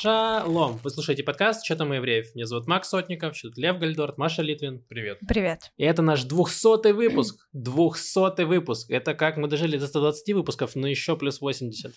[0.00, 0.78] Шалом!
[0.84, 4.42] Вы слушаете подкаст «Что там евреев?» Меня зовут Макс Сотников, что тут Лев Гальдорт, Маша
[4.42, 4.78] Литвин.
[4.88, 5.18] Привет.
[5.26, 5.72] Привет.
[5.76, 7.48] И это наш двухсотый выпуск.
[7.52, 8.88] Двухсотый выпуск.
[8.92, 11.92] Это как мы дожили до 120 выпусков, но еще плюс 80.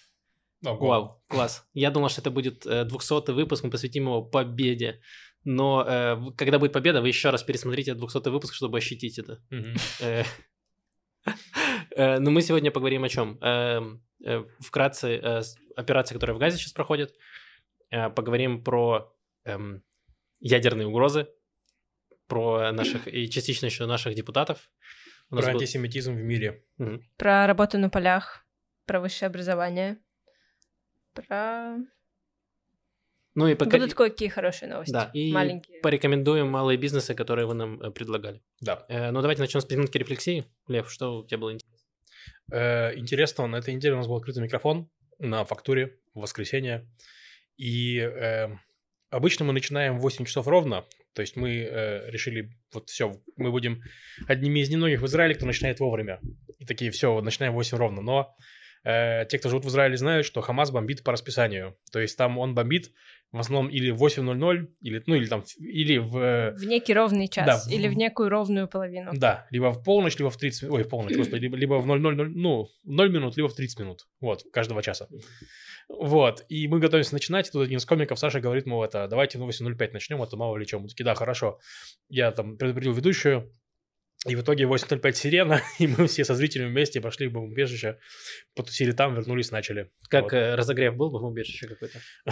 [0.66, 0.88] Ого.
[0.88, 1.64] Вау, класс.
[1.76, 5.00] Я думал, что это будет э, 200 выпуск, мы посвятим его победе.
[5.44, 9.44] Но э, когда будет победа, вы еще раз пересмотрите 200 выпуск, чтобы ощутить это.
[10.00, 10.24] Э,
[11.96, 13.40] э, Но мы сегодня поговорим о чем?
[14.60, 17.14] Вкратце, э, с- операция, которая в Газе сейчас проходит.
[17.92, 19.14] Э, Поговорим про
[19.46, 19.84] эм,
[20.40, 21.28] ядерные угрозы,
[22.28, 24.72] про наших и частично еще наших депутатов.
[25.30, 26.64] У Про был- антисемитизм в мире.
[26.78, 27.04] Мгм.
[27.18, 28.46] Про работу на полях,
[28.86, 29.98] про высшее образование,
[31.14, 31.78] про...
[33.34, 33.78] Ну и пока...
[33.78, 34.92] Будут кое-какие хорошие новости.
[34.92, 35.80] Да, и Маленькие.
[35.82, 38.42] порекомендуем малые бизнесы, которые вы нам э, предлагали.
[38.60, 38.86] Да.
[38.90, 40.46] Э, Ну, давайте начнем с минутки рефлексии.
[40.68, 41.78] Лев, что у тебя было интересно?
[42.52, 44.90] Э, Интересно, на этой неделе у нас был открытый микрофон
[45.20, 46.90] на фактуре в воскресенье.
[47.58, 48.48] И э,
[49.10, 50.86] обычно мы начинаем в 8 часов ровно.
[51.14, 53.82] То есть мы э, решили, вот все, мы будем
[54.28, 56.20] одними из немногих в Израиле, кто начинает вовремя.
[56.60, 58.02] И такие, все, начинаем в 8 ровно.
[58.02, 58.36] Но
[58.86, 61.76] э, те, кто живут в Израиле, знают, что Хамас бомбит по расписанию.
[61.92, 62.92] То есть там он бомбит
[63.34, 66.18] в основном или в 8.00, или, ну, или там, в- или в...
[66.18, 67.46] э, В некий ровный час.
[67.46, 69.12] Да, в- Или в некую ровную половину.
[69.14, 70.76] Да, либо в полночь, либо в 30 минут.
[70.78, 73.80] Ой, в полночь, господи, либо, либо в 0, ну, в 0 минут, либо в 30
[73.80, 74.08] минут.
[74.22, 75.08] Вот, каждого часа.
[76.00, 79.38] Вот, и мы готовимся начинать, и тут один из комиков, Саша, говорит, мол, это, давайте
[79.38, 80.82] в 8.05 начнем, а то мало ли чем.
[80.82, 81.60] Мы такие, да, хорошо.
[82.10, 83.52] Я там предупредил ведущую,
[84.28, 87.98] и в итоге 8.05 сирена, и мы все со зрителями вместе пошли в бомбоубежище,
[88.56, 89.92] потусили там, вернулись, начали.
[90.10, 90.34] Как Вот.
[90.34, 92.00] э, разогрев был бы убежище какой-то?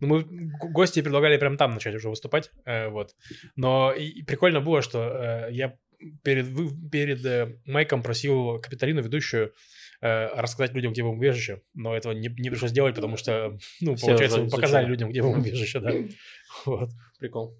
[0.00, 0.24] Ну, мы
[0.72, 3.16] гости предлагали прям там начать уже выступать, э, вот.
[3.56, 3.92] Но
[4.26, 5.76] прикольно было, что э, я
[6.22, 6.46] перед,
[6.90, 9.52] перед Майком просил Капиталину, ведущую,
[10.00, 14.40] рассказать людям, где бомбоубежище, но этого не, не пришлось делать, потому что, ну, Все получается,
[14.40, 15.92] мы показали людям, где бомбоубежище, да.
[16.64, 17.58] Вот, Прикол.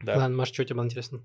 [0.00, 0.16] да.
[0.16, 1.20] Ладно, Маш, что у тебя было интересно?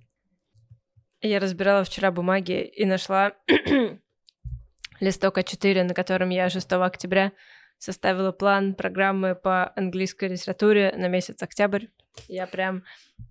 [1.21, 3.33] Я разбирала вчера бумаги и нашла
[4.99, 7.33] листок А4, на котором я 6 октября
[7.77, 11.87] составила план программы по английской литературе на месяц октябрь.
[12.27, 12.83] Я прям...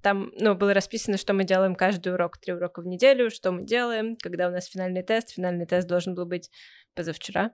[0.03, 3.65] Там, ну, было расписано, что мы делаем каждый урок, три урока в неделю, что мы
[3.65, 5.31] делаем, когда у нас финальный тест.
[5.31, 6.51] Финальный тест должен был быть
[6.95, 7.53] позавчера.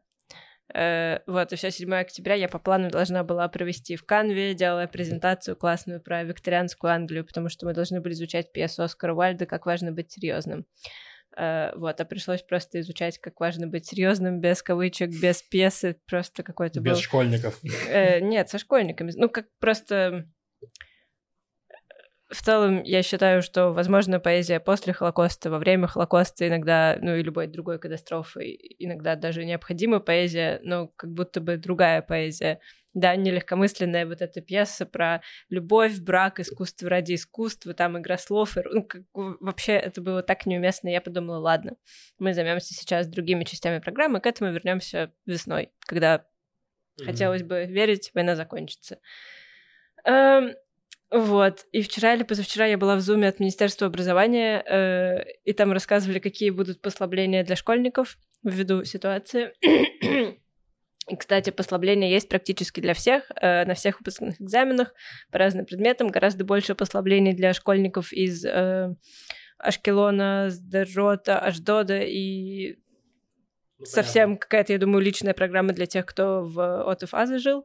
[0.73, 4.87] Э, вот, и все 7 октября я по плану должна была провести в Канве, делая
[4.87, 9.67] презентацию классную про викторианскую Англию, потому что мы должны были изучать пьесу Оскара Уальда «Как
[9.67, 10.67] важно быть серьезным».
[11.37, 16.43] Э, вот, а пришлось просто изучать, как важно быть серьезным, без кавычек, без пьесы, просто
[16.43, 17.01] какой-то Без был...
[17.01, 17.61] школьников.
[17.89, 19.13] Э, нет, со школьниками.
[19.17, 20.29] Ну, как просто...
[22.35, 27.23] В целом, я считаю, что, возможно, поэзия после Холокоста, во время Холокоста иногда, ну и
[27.23, 32.59] любой другой катастрофы, иногда даже необходима поэзия, но как будто бы другая поэзия.
[32.93, 38.57] Да, не легкомысленная вот эта пьеса про любовь, брак, искусство ради искусства, там игра слов.
[38.57, 40.89] и- Ну, как, вообще это было так неуместно.
[40.89, 41.77] Я подумала, ладно,
[42.19, 46.27] мы займемся сейчас другими частями программы, к этому вернемся весной, когда
[47.05, 48.99] Хотелось бы верить, война закончится.
[50.05, 50.55] Эм,
[51.15, 51.67] вот.
[51.71, 56.19] И вчера или позавчера я была в зуме от Министерства образования, э, и там рассказывали,
[56.19, 59.53] какие будут послабления для школьников ввиду ситуации.
[61.07, 64.93] И, кстати, послабления есть практически для всех, э, на всех выпускных экзаменах
[65.31, 66.09] по разным предметам.
[66.09, 68.93] Гораздо больше послаблений для школьников из э,
[69.59, 72.79] Ашкелона, Сдержота, Аждода и
[73.79, 77.65] Ну, совсем какая-то, я думаю, личная программа для тех, кто в ОТФАЗе жил.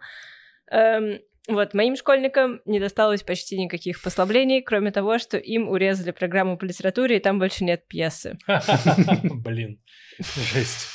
[0.70, 6.58] Эм, вот, моим школьникам не досталось почти никаких послаблений, кроме того, что им урезали программу
[6.58, 8.38] по литературе, и там больше нет пьесы.
[9.24, 9.82] Блин,
[10.20, 10.88] жесть.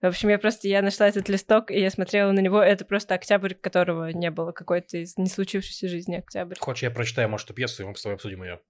[0.00, 3.14] В общем, я просто, я нашла этот листок, и я смотрела на него, это просто
[3.14, 6.56] октябрь, которого не было, какой-то из не случившейся жизни октябрь.
[6.58, 8.60] Хочешь, я прочитаю, может, пьесу, и мы с тобой обсудим ее.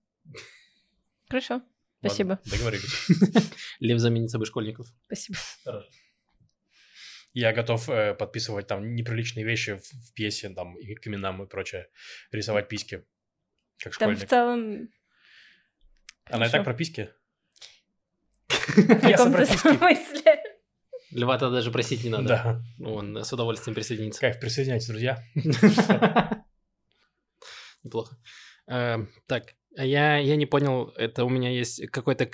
[1.29, 1.63] Хорошо,
[2.01, 3.09] спасибо, договорились.
[3.79, 4.87] Лев заменит собой школьников.
[5.07, 5.39] спасибо.
[7.33, 11.47] Я готов э, подписывать там неприличные вещи в, в пьесе, там, и к именам и
[11.47, 11.89] прочее.
[12.33, 13.05] Рисовать письки,
[13.79, 14.29] как Там в школьник.
[14.29, 14.89] целом...
[16.25, 17.11] Она и так про письки?
[18.49, 19.69] В Пьеса каком-то про письки.
[19.77, 20.43] смысле.
[21.13, 22.29] Льва-то даже просить не надо.
[22.29, 22.63] Да.
[22.85, 24.21] Он с удовольствием присоединится.
[24.21, 25.23] Кайф, присоединяйтесь, друзья.
[27.83, 28.17] Неплохо.
[28.67, 32.27] Эм, Так, а я, я не понял, это у меня есть какой-то...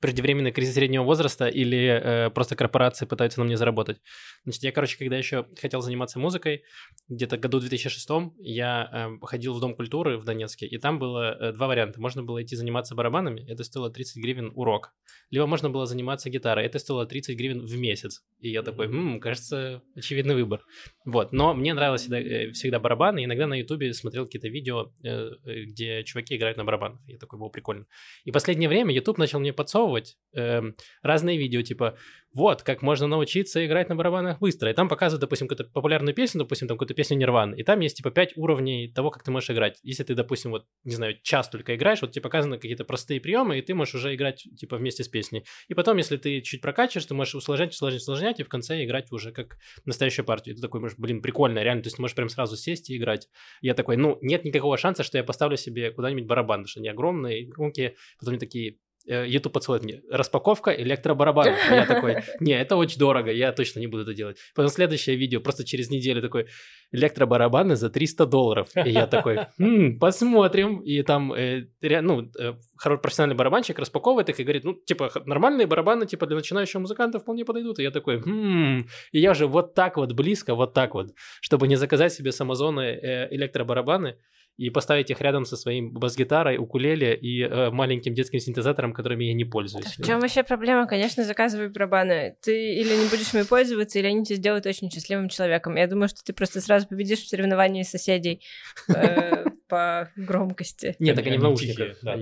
[0.00, 4.00] преждевременный кризис среднего возраста или э, просто корпорации пытаются на мне заработать.
[4.44, 6.62] Значит, я, короче, когда еще хотел заниматься музыкой,
[7.08, 8.08] где-то году 2006
[8.38, 12.00] я э, ходил в Дом культуры в Донецке, и там было э, два варианта.
[12.00, 14.92] Можно было идти заниматься барабанами, это стоило 30 гривен урок.
[15.30, 18.22] Либо можно было заниматься гитарой, это стоило 30 гривен в месяц.
[18.38, 20.62] И я такой, м кажется, очевидный выбор.
[21.04, 25.30] Вот, но мне нравилось всегда, э, всегда барабаны, иногда на ютубе смотрел какие-то видео, э,
[25.44, 27.00] э, где чуваки играют на барабанах.
[27.06, 27.86] Я такой, было прикольно.
[28.24, 30.62] И последнее время YouTube начал мне подсовывать подсовывать э,
[31.02, 31.96] разные видео, типа,
[32.34, 34.70] вот, как можно научиться играть на барабанах быстро.
[34.70, 37.96] И там показывают, допустим, какую-то популярную песню, допустим, там какую-то песню Нирваны, и там есть,
[37.96, 39.78] типа, пять уровней того, как ты можешь играть.
[39.82, 43.58] Если ты, допустим, вот, не знаю, час только играешь, вот тебе показаны какие-то простые приемы,
[43.58, 45.44] и ты можешь уже играть, типа, вместе с песней.
[45.68, 49.10] И потом, если ты чуть прокачиваешь, ты можешь усложнять, усложнять, усложнять, и в конце играть
[49.12, 49.56] уже как
[49.86, 50.54] настоящую партию.
[50.54, 53.28] И ты такой, блин, прикольно, реально, то есть ты можешь прям сразу сесть и играть.
[53.62, 56.88] я такой, ну, нет никакого шанса, что я поставлю себе куда-нибудь барабан, потому что они
[56.88, 61.58] огромные, громкие, потом они такие YouTube подсылает мне распаковка электробарабанов.
[61.70, 64.38] я такой, не, это очень дорого, я точно не буду это делать.
[64.54, 66.46] Потом следующее видео, просто через неделю такой,
[66.92, 68.68] электробарабаны за 300 долларов.
[68.74, 70.80] И я такой, хм, посмотрим.
[70.80, 75.66] И там, э, ну, э, хороший профессиональный барабанщик распаковывает их и говорит, ну, типа, нормальные
[75.66, 77.78] барабаны, типа, для начинающего музыканта вполне подойдут.
[77.78, 81.68] И я такой, хм, и я же вот так вот близко, вот так вот, чтобы
[81.68, 84.16] не заказать себе с Амазона э, электробарабаны,
[84.56, 89.34] и поставить их рядом со своим бас-гитарой, укулеле и э, маленьким детским синтезатором, которыми я
[89.34, 89.98] не пользуюсь.
[89.98, 90.86] В чем вообще проблема?
[90.86, 92.36] Конечно, заказывай барабаны.
[92.40, 95.76] Ты или не будешь ими пользоваться, или они тебя сделают очень счастливым человеком.
[95.76, 98.42] Я думаю, что ты просто сразу победишь в соревновании соседей
[98.88, 100.96] э, по громкости.
[100.98, 101.98] Нет, так они в наушниках.
[102.02, 102.16] Да,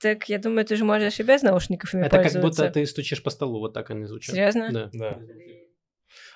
[0.00, 3.22] Так, я думаю, ты же можешь и без наушников ими Это как будто ты стучишь
[3.22, 4.34] по столу, вот так они звучат.
[4.34, 4.90] Серьезно?
[4.92, 5.18] Да.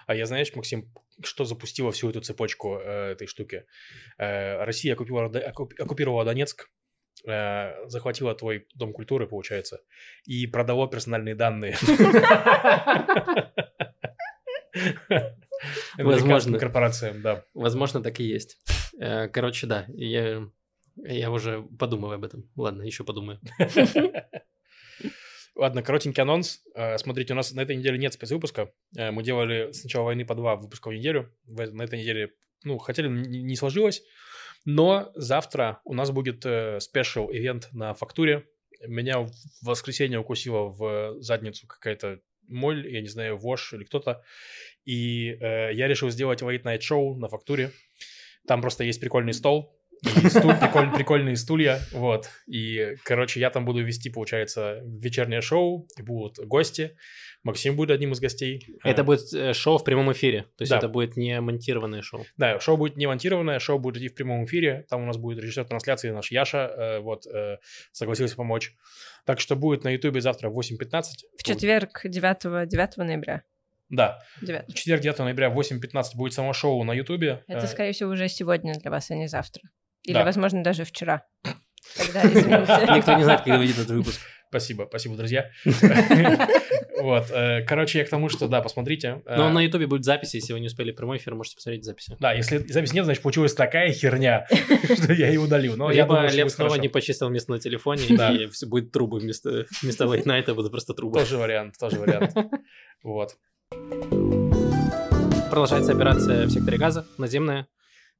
[0.06, 3.64] А я, знаешь, Максим, что запустило всю эту цепочку э, этой штуки?
[4.18, 6.70] Э, Россия оккупировала, оккупировала Донецк,
[7.26, 9.80] э, захватила твой дом культуры, получается,
[10.24, 11.76] и продало персональные данные.
[15.98, 16.58] Возможно.
[16.58, 17.44] Корпорациям, да.
[17.54, 18.58] Возможно, так и есть.
[18.98, 20.48] Э, короче, да, я,
[20.96, 22.50] я уже подумаю об этом.
[22.56, 23.40] Ладно, еще подумаю.
[25.54, 26.62] Ладно, коротенький анонс.
[26.74, 28.72] Э, смотрите, у нас на этой неделе нет спецвыпуска.
[28.96, 31.34] Э, мы делали с начала войны по два выпуска в неделю.
[31.46, 32.32] На этой неделе,
[32.64, 34.02] ну, хотели, не сложилось.
[34.64, 36.44] Но завтра у нас будет
[36.82, 38.46] спешл э, ивент на фактуре.
[38.86, 39.30] Меня в
[39.62, 44.22] воскресенье укусила в задницу какая-то моль, я не знаю, вож или кто-то.
[44.84, 47.72] И э, я решил сделать late night шоу на фактуре.
[48.46, 52.28] Там просто есть прикольный стол, и стуль, приколь, прикольные стулья, вот.
[52.46, 56.96] И, короче, я там буду вести, получается, вечернее шоу, и будут гости.
[57.44, 58.66] Максим будет одним из гостей.
[58.84, 60.78] Это будет э, шоу в прямом эфире, то есть да.
[60.78, 62.24] это будет не монтированное шоу.
[62.36, 64.86] Да, шоу будет не монтированное, шоу будет идти в прямом эфире.
[64.88, 67.58] Там у нас будет режиссер трансляции наш Яша, э, вот, э,
[67.90, 68.74] согласился помочь.
[69.24, 71.02] Так что будет на Ютубе завтра в 8.15.
[71.36, 73.42] В четверг, 9, 9 ноября.
[73.88, 74.20] Да.
[74.40, 74.68] 9.
[74.68, 77.44] В четверг, 9 ноября в 8.15 будет само шоу на Ютубе.
[77.46, 79.62] Это, скорее всего, уже сегодня для вас, а не завтра.
[80.02, 80.24] Или, да.
[80.24, 81.24] возможно, даже вчера.
[81.96, 82.22] Тогда.
[82.96, 84.20] Никто не знает, когда выйдет этот выпуск.
[84.52, 85.50] Спасибо, спасибо, друзья.
[87.02, 89.22] Вот, э, короче, я к тому, что, да, посмотрите.
[89.26, 92.16] Но на Ютубе будет записи, если вы не успели прямой эфир, можете посмотреть записи.
[92.20, 94.46] Да, если записи нет, значит, получилась такая херня,
[94.84, 95.76] что я ее удалил.
[95.76, 99.66] Но я думаю, Лев снова не почистил место на телефоне, и все будет трубы вместо
[99.82, 101.18] вместо Late Night, будут просто трубы.
[101.18, 102.36] Тоже вариант, тоже вариант.
[103.02, 103.36] Вот.
[105.50, 107.66] Продолжается операция в секторе газа, наземная,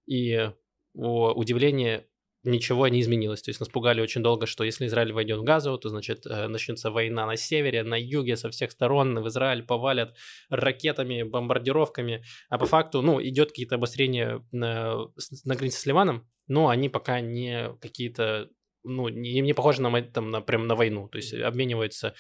[0.07, 0.51] и
[0.95, 2.07] о удивление
[2.45, 3.43] ничего не изменилось.
[3.43, 6.49] То есть нас пугали очень долго, что если Израиль войдет в Газу, то, значит, э,
[6.49, 10.17] начнется война на севере, на юге, со всех сторон в Израиль повалят
[10.51, 12.25] ракетами, бомбардировками.
[12.49, 15.07] А по факту, ну, идет какие-то обострения на,
[15.45, 18.49] на границе с Ливаном, но они пока не какие-то
[18.85, 22.15] ну, не, не похожи на, там, на, прям на войну, то есть обмениваются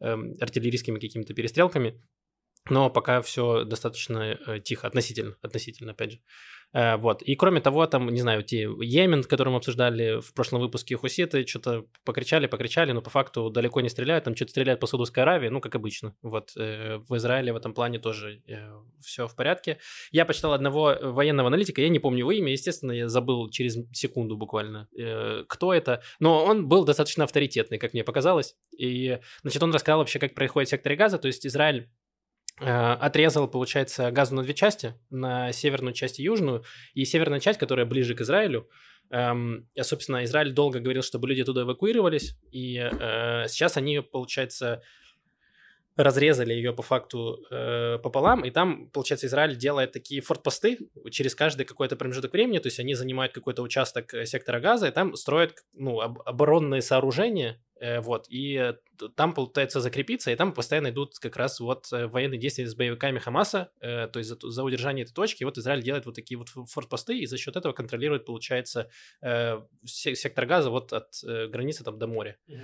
[0.00, 2.02] э, артиллерийскими какими-то перестрелками,
[2.70, 6.20] но пока все достаточно э, тихо, относительно, относительно, опять же.
[6.72, 7.22] Э, вот.
[7.22, 11.46] И кроме того, там, не знаю, те Йемен, который мы обсуждали в прошлом выпуске, хуситы
[11.46, 15.48] что-то покричали, покричали, но по факту далеко не стреляют, там что-то стреляют по Саудовской Аравии,
[15.48, 16.14] ну, как обычно.
[16.22, 16.52] Вот.
[16.56, 18.42] Э, в Израиле в этом плане тоже
[19.00, 19.78] все в порядке.
[20.10, 24.36] Я почитал одного военного аналитика, я не помню его имя, естественно, я забыл через секунду
[24.36, 24.88] буквально,
[25.48, 28.54] кто это, но он был достаточно авторитетный, как мне показалось.
[28.76, 31.88] И, значит, он рассказал вообще, как происходит в секторе газа, то есть Израиль
[32.58, 37.86] отрезал, получается, газу на две части, на северную часть и южную, и северная часть, которая
[37.86, 38.68] ближе к Израилю,
[39.10, 44.82] эм, собственно, Израиль долго говорил, чтобы люди туда эвакуировались, и э, сейчас они, получается,
[45.96, 50.78] разрезали ее по факту э, пополам, и там, получается, Израиль делает такие фортпосты
[51.10, 54.90] через каждый какой-то промежуток времени, то есть они занимают какой-то участок э, сектора газа, и
[54.90, 58.74] там строят ну, об- оборонные сооружения, Э, вот, и э,
[59.16, 63.18] там пытаются закрепиться, и там постоянно идут как раз вот э, военные действия с боевиками
[63.18, 66.48] Хамаса, то есть за, за удержание этой точки, и вот Израиль делает вот такие вот
[66.48, 68.88] фортпосты, и за счет этого контролирует, получается,
[69.84, 72.36] сектор газа вот от границы там до моря.
[72.48, 72.56] Mm-hmm.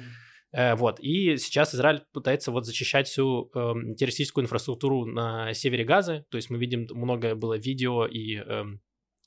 [0.53, 6.37] Вот, и сейчас Израиль пытается вот зачищать всю э, террористическую инфраструктуру на севере Газы, то
[6.37, 8.65] есть мы видим, много было видео и э,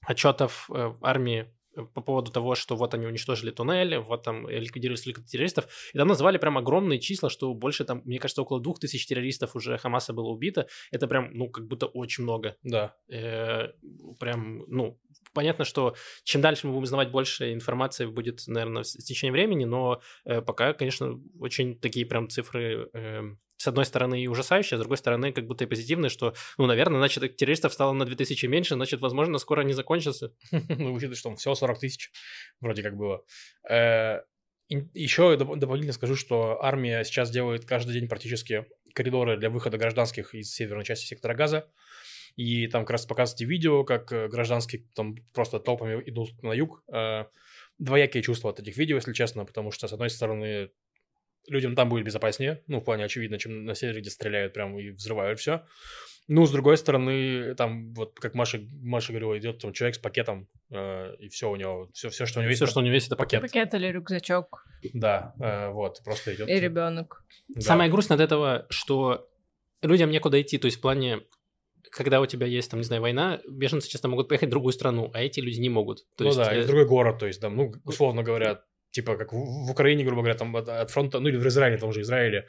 [0.02, 1.54] отчетов э, армии
[1.94, 6.08] по поводу того, что вот они уничтожили туннели, вот там ликвидировали столько террористов, и там
[6.08, 10.14] называли прям огромные числа, что больше там, мне кажется, около двух тысяч террористов уже Хамаса
[10.14, 12.56] было убито, это прям, ну, как будто очень много.
[12.64, 12.96] Да.
[13.10, 13.70] Э,
[14.20, 15.00] прям, ну,
[15.34, 20.02] понятно, что чем дальше мы будем узнавать больше информации, будет, наверное, с течением времени, но
[20.26, 23.22] э, пока, конечно, очень такие прям цифры э,
[23.62, 26.66] с одной стороны и ужасающие, а с другой стороны как будто и позитивные, что, ну,
[26.66, 30.34] наверное, значит, террористов стало на 2000 меньше, значит, возможно, скоро они закончатся.
[30.52, 32.12] Ну, выходит, что всего 40 тысяч
[32.60, 33.24] вроде как было.
[33.70, 34.22] Э,
[34.70, 40.52] Еще дополнительно скажу, что армия сейчас делает каждый день практически коридоры для выхода гражданских из
[40.54, 41.70] северной части сектора газа.
[42.38, 46.84] И там как раз показываете видео, как э, гражданские там просто толпами идут на юг.
[46.94, 47.26] Э,
[47.78, 50.70] двоякие чувства от этих видео, если честно, потому что, с одной стороны,
[51.48, 54.90] людям там будет безопаснее, ну, в плане очевидно, чем на севере, где стреляют прям и
[54.90, 55.64] взрывают все.
[56.28, 60.48] Ну, с другой стороны, там, вот как Маша, Маша говорила, идет там человек с пакетом,
[60.70, 62.62] э, и все у него, все, все, что у него есть.
[62.62, 63.42] Все, что у него есть, это пакет.
[63.42, 64.66] Пакет или рюкзачок.
[64.94, 66.48] Да, э, вот, просто идет.
[66.48, 67.26] И ребенок.
[67.50, 67.62] Да.
[67.62, 69.30] Самое грустное от этого, что
[69.82, 71.22] людям некуда идти, то есть в плане
[71.92, 75.12] когда у тебя есть, там, не знаю, война, беженцы часто могут поехать в другую страну,
[75.14, 76.06] а эти люди не могут.
[76.16, 76.64] То ну есть, да, э...
[76.64, 80.22] в другой город, то есть, да, ну, условно говоря, типа как в, в Украине, грубо
[80.22, 82.48] говоря, там от, от фронта, ну или в Израиле, там же Израиле,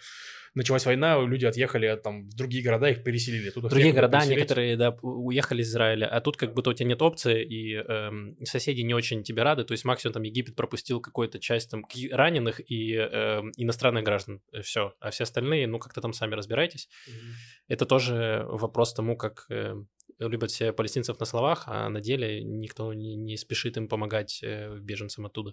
[0.54, 3.50] началась война, люди отъехали там в другие города, их переселили.
[3.50, 4.38] Тут другие города, переселить.
[4.38, 8.36] некоторые, да, уехали из Израиля, а тут как будто у тебя нет опции, и эм,
[8.44, 12.60] соседи не очень тебе рады, то есть максимум там Египет пропустил какую-то часть там раненых
[12.70, 16.88] и э, иностранных граждан, э, все, а все остальные, ну как-то там сами разбирайтесь.
[17.08, 17.32] Mm-hmm.
[17.68, 19.74] Это тоже вопрос тому, как э,
[20.18, 24.76] любят все палестинцев на словах, а на деле никто не, не спешит им помогать э,
[24.78, 25.52] беженцам оттуда.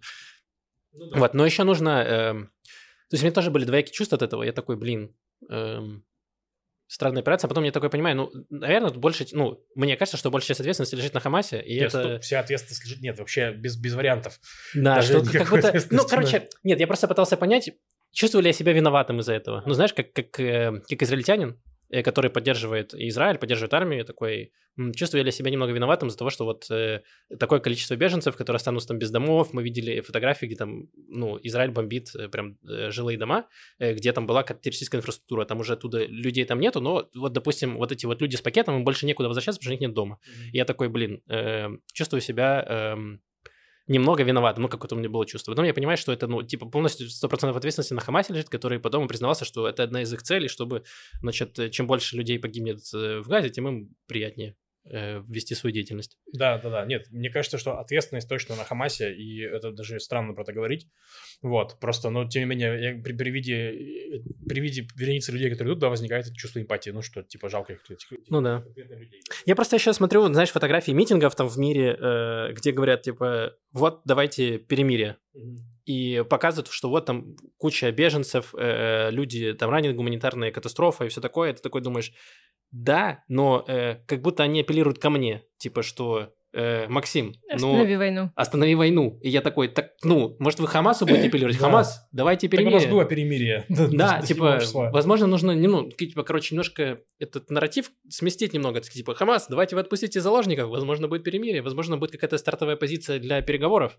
[0.91, 1.19] Ну, да.
[1.19, 2.03] Вот, но еще нужно...
[2.03, 2.48] Эм,
[3.10, 4.43] то есть у меня тоже были двоякие чувства от этого.
[4.43, 5.15] Я такой, блин,
[5.50, 6.05] эм,
[6.88, 7.48] странная операция.
[7.48, 9.25] А потом я такой понимаю, ну, наверное, больше...
[9.31, 11.62] Ну, мне кажется, что большая часть ответственности лежит на Хамасе.
[11.62, 12.00] И нет, это...
[12.01, 13.01] Стоп, вся ответственность лежит...
[13.01, 14.39] Нет, вообще без, без вариантов.
[14.74, 15.74] Да, Даже что как будто...
[15.91, 17.72] Ну, короче, нет, я просто пытался понять,
[18.12, 19.63] чувствую ли я себя виноватым из-за этого.
[19.65, 21.69] Ну, знаешь, как, как, э, как израильтянин, Э,
[22.03, 24.51] который поддерживает Израиль, поддерживает армию, такой,
[24.96, 27.01] чувствую ли себя немного виноватым из-за того, что вот э,
[27.39, 31.72] такое количество беженцев, которые останутся там без домов, мы видели фотографии, где там, ну, Израиль
[31.72, 33.48] бомбит э, прям э, жилые дома,
[33.79, 37.77] э, где там была террористическая инфраструктура, там уже оттуда людей там нету, но вот, допустим,
[37.77, 39.93] вот эти вот люди с пакетом, им больше некуда возвращаться, потому что у них нет
[39.93, 40.19] дома.
[40.22, 40.50] Mm-hmm.
[40.53, 42.65] И я такой, блин, э, чувствую себя...
[42.67, 43.17] Э,
[43.89, 45.51] немного виноват, ну, какое-то у меня было чувство.
[45.51, 49.08] Потом я понимаю, что это, ну, типа, полностью 100% ответственности на Хамасе лежит, который потом
[49.08, 50.84] признавался, что это одна из их целей, чтобы,
[51.22, 54.55] значит, чем больше людей погибнет э, в Газе, тем им приятнее
[54.89, 56.17] э, вести свою деятельность.
[56.34, 56.86] Да, да, да.
[56.86, 60.88] Нет, мне кажется, что ответственность точно на Хамасе, и это даже странно про это говорить.
[61.41, 65.74] Вот, просто, но тем не менее, я, при, при, виде, при виде вереницы людей, которые
[65.74, 67.89] идут, да, возникает это чувство эмпатии, ну что, типа, жалко их.
[67.89, 68.63] Этих, ну да.
[68.75, 69.22] Людей.
[69.46, 74.01] Я просто еще смотрю, знаешь, фотографии митингов там в мире, э, где говорят, типа, вот,
[74.05, 75.17] давайте перемирие.
[75.36, 81.10] Mm-hmm и показывают, что вот там куча беженцев, э, люди там ранены, гуманитарная катастрофа и
[81.10, 81.51] все такое.
[81.51, 82.13] Ты такой думаешь,
[82.69, 87.98] да, но э, как будто они апеллируют ко мне, типа что э, Максим, останови ну,
[87.98, 88.31] войну.
[88.36, 89.19] Останови войну.
[89.24, 91.58] И я такой, так, ну, может, вы Хамасу будете апеллировать?
[91.58, 92.81] Хамас, давайте перемирие.
[92.81, 93.65] Так у нас было перемирие.
[93.69, 94.60] Да, типа,
[94.93, 98.79] возможно, нужно, ну, типа, короче, немножко этот нарратив сместить немного.
[98.81, 103.41] Типа, Хамас, давайте вы отпустите заложников, возможно, будет перемирие, возможно, будет какая-то стартовая позиция для
[103.41, 103.98] переговоров.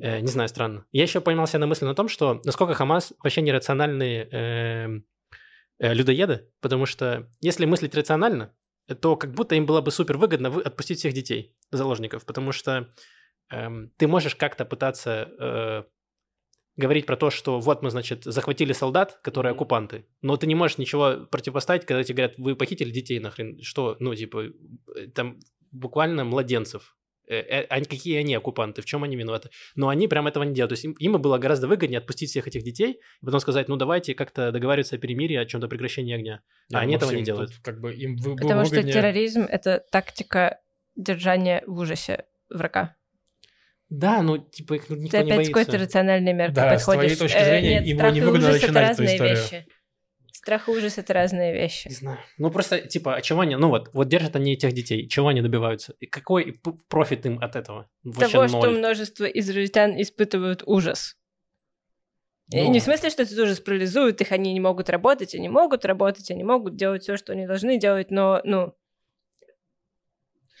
[0.00, 0.86] Э, не знаю, странно.
[0.92, 5.00] Я еще поймался на мысли на том, что насколько Хамас вообще нерациональные э,
[5.78, 8.54] э, людоеды, потому что если мыслить рационально,
[9.00, 12.90] то как будто им было бы супер выгодно отпустить всех детей, заложников, потому что
[13.50, 15.82] э, ты можешь как-то пытаться э,
[16.76, 20.78] говорить про то, что вот мы, значит, захватили солдат, которые оккупанты, но ты не можешь
[20.78, 24.44] ничего противопоставить, когда тебе говорят, вы похитили детей нахрен, что, ну, типа,
[24.96, 25.38] э, там
[25.70, 26.97] буквально младенцев
[27.28, 29.50] Э, они, какие они оккупанты, в чем они виноваты.
[29.76, 30.70] Но они прям этого не делают.
[30.70, 33.76] То есть им, им было гораздо выгоднее отпустить всех этих детей и потом сказать, ну
[33.76, 36.40] давайте как-то договариваться о перемирии, о чем-то прекращении огня.
[36.72, 37.52] А они этого не делают.
[37.62, 38.82] Как бы им вы, Потому выгоднее...
[38.82, 40.60] что терроризм— это тактика
[40.96, 42.96] держания в ужасе врага.
[43.90, 45.34] Да, ну, типа, их никто Ты не боится.
[45.34, 47.14] опять с какой-то рациональной меркой да, подходишь.
[47.14, 49.36] с твоей точки зрения, э, нет, ему невыгодно начинать эту историю.
[49.36, 49.66] Вещи.
[50.38, 51.88] Страх и ужас— это разные вещи.
[51.88, 52.18] Не знаю.
[52.38, 53.56] Ну, просто, типа, а чего они...
[53.56, 55.08] Ну, вот, вот держат они этих детей.
[55.08, 55.94] Чего они добиваются?
[55.98, 57.90] И какой профит им от этого?
[58.04, 58.62] Вообще Того, ноль.
[58.62, 61.16] что множество израильтян испытывают ужас.
[62.52, 62.70] И Ну.
[62.70, 66.30] Не в смысле, что это тоже сплюзуют их, они не могут работать, они могут работать,
[66.30, 68.76] они могут делать все, что они должны делать, но, ну,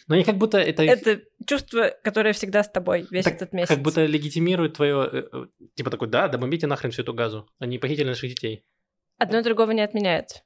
[0.08, 3.68] Но они как будто это, это чувство, которое всегда с тобой весь так этот месяц.
[3.68, 5.48] как будто легитимирует твое...
[5.76, 7.48] Типа такой, да, да бомбите нахрен всю эту газу.
[7.60, 8.64] Они похитили наших детей.
[9.18, 10.44] Одно другого не отменяет.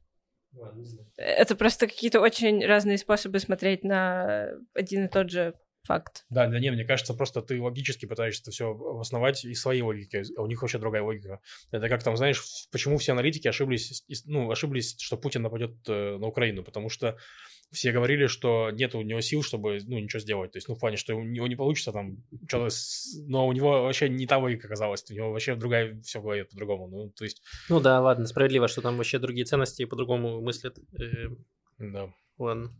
[1.16, 6.24] Это просто какие-то очень разные способы смотреть на один и тот же факт.
[6.30, 10.42] Да, да не, мне кажется, просто ты логически пытаешься все обосновать из своей логики, а
[10.42, 11.40] у них вообще другая логика.
[11.70, 16.26] Это как там, знаешь, почему все аналитики ошиблись, ну, ошиблись, что Путин нападет э, на
[16.26, 17.18] Украину, потому что
[17.72, 20.52] все говорили, что нет у него сил, чтобы, ну, ничего сделать.
[20.52, 22.68] То есть, ну, в плане, что у него не получится там что-то...
[22.70, 25.04] с- Но у него вообще не та логика оказалась.
[25.10, 26.88] У него вообще другая все в голове по-другому.
[26.88, 30.78] Ну, то есть, Ну да, ладно, справедливо, что там вообще другие ценности и по-другому мыслят.
[31.00, 31.28] Э,
[31.78, 32.12] да.
[32.38, 32.70] Ладно.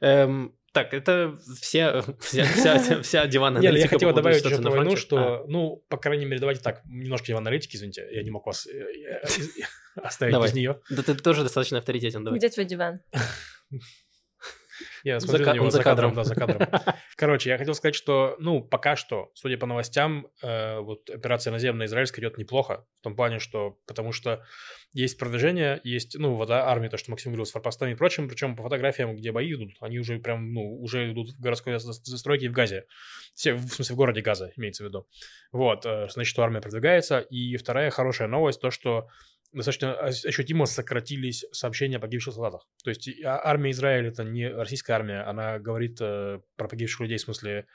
[0.00, 2.44] Эм, так, это все, вся,
[2.78, 5.84] вся, вся диванная Не, ну, я хотел добавить еще на про войну, что, А, ну,
[5.88, 9.20] по крайней мере, давайте так, немножко его аналитики, извините, я не мог вас э, э,
[9.22, 9.62] э,
[10.02, 10.80] оставить без нее.
[10.90, 12.38] да ты тоже достаточно авторитетен, давай.
[12.38, 13.00] Где твой диван?
[15.04, 16.14] Я За смотрю ка- на него за, за кадром.
[16.14, 16.14] кадром.
[16.16, 16.94] да, за кадром.
[17.16, 21.86] Короче, я хотел сказать, что, ну, пока что, судя по новостям, э, вот операция наземная
[21.86, 24.42] израильская идет неплохо, в том плане, что, потому что
[24.94, 28.28] есть продвижение, есть, ну, вот да, армия, то, что Максим говорил, с форпостами и прочим,
[28.28, 31.92] причем по фотографиям, где бои идут, они уже прям, ну, уже идут в городской за-
[31.92, 32.86] застройке в Газе.
[33.34, 35.06] Все, в смысле, в городе Газа, имеется в виду.
[35.52, 37.18] Вот, э, значит, что армия продвигается.
[37.20, 39.08] И вторая хорошая новость, то, что
[39.54, 42.66] достаточно ос- ощутимо сократились сообщения о погибших солдатах.
[42.82, 47.18] То есть а- армия Израиля это не российская армия, она говорит э, про погибших людей
[47.18, 47.66] в смысле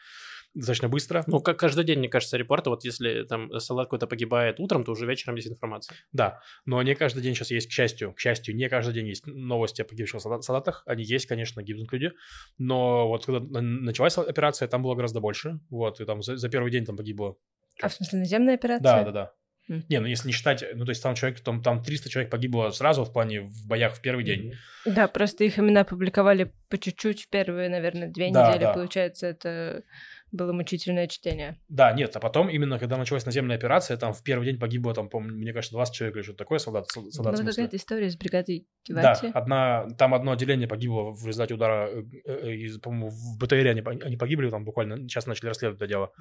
[0.56, 1.24] достаточно быстро.
[1.28, 4.92] Ну, как каждый день, мне кажется, репорты, вот если там солдат какой-то погибает утром, то
[4.92, 5.96] уже вечером есть информация.
[6.12, 9.28] Да, но не каждый день сейчас есть, к счастью, к счастью, не каждый день есть
[9.28, 10.82] новости о погибших солдат- солдатах.
[10.88, 12.12] Они есть, конечно, гибнут люди,
[12.58, 15.60] но вот когда на- началась операция, там было гораздо больше.
[15.70, 17.38] Вот, и там за, за первый день там погибло
[17.82, 18.84] А в смысле наземная операция?
[18.84, 19.34] Да, да, да.
[19.70, 22.72] Не, ну если не считать, ну то есть там человек, там, там 300 человек погибло
[22.72, 24.56] сразу в плане в боях в первый день.
[24.86, 28.64] Да, просто их имена публиковали по чуть-чуть в первые, наверное, две Да, недели.
[28.64, 28.74] да.
[28.74, 29.84] Получается, это
[30.32, 31.60] было мучительное чтение.
[31.70, 35.10] Да, нет, а потом именно когда началась наземная операция, там в первый день погибло, там,
[35.10, 38.16] по мне кажется, 20 человек или что-то такое, солдат, сол- солдат Была какая-то история с
[38.16, 39.32] бригадой Да, Кивати.
[39.34, 43.82] одна, там одно отделение погибло в результате удара, э, э, из, по-моему, в БТРе они,
[43.82, 46.12] они погибли, там буквально сейчас начали расследовать это дело.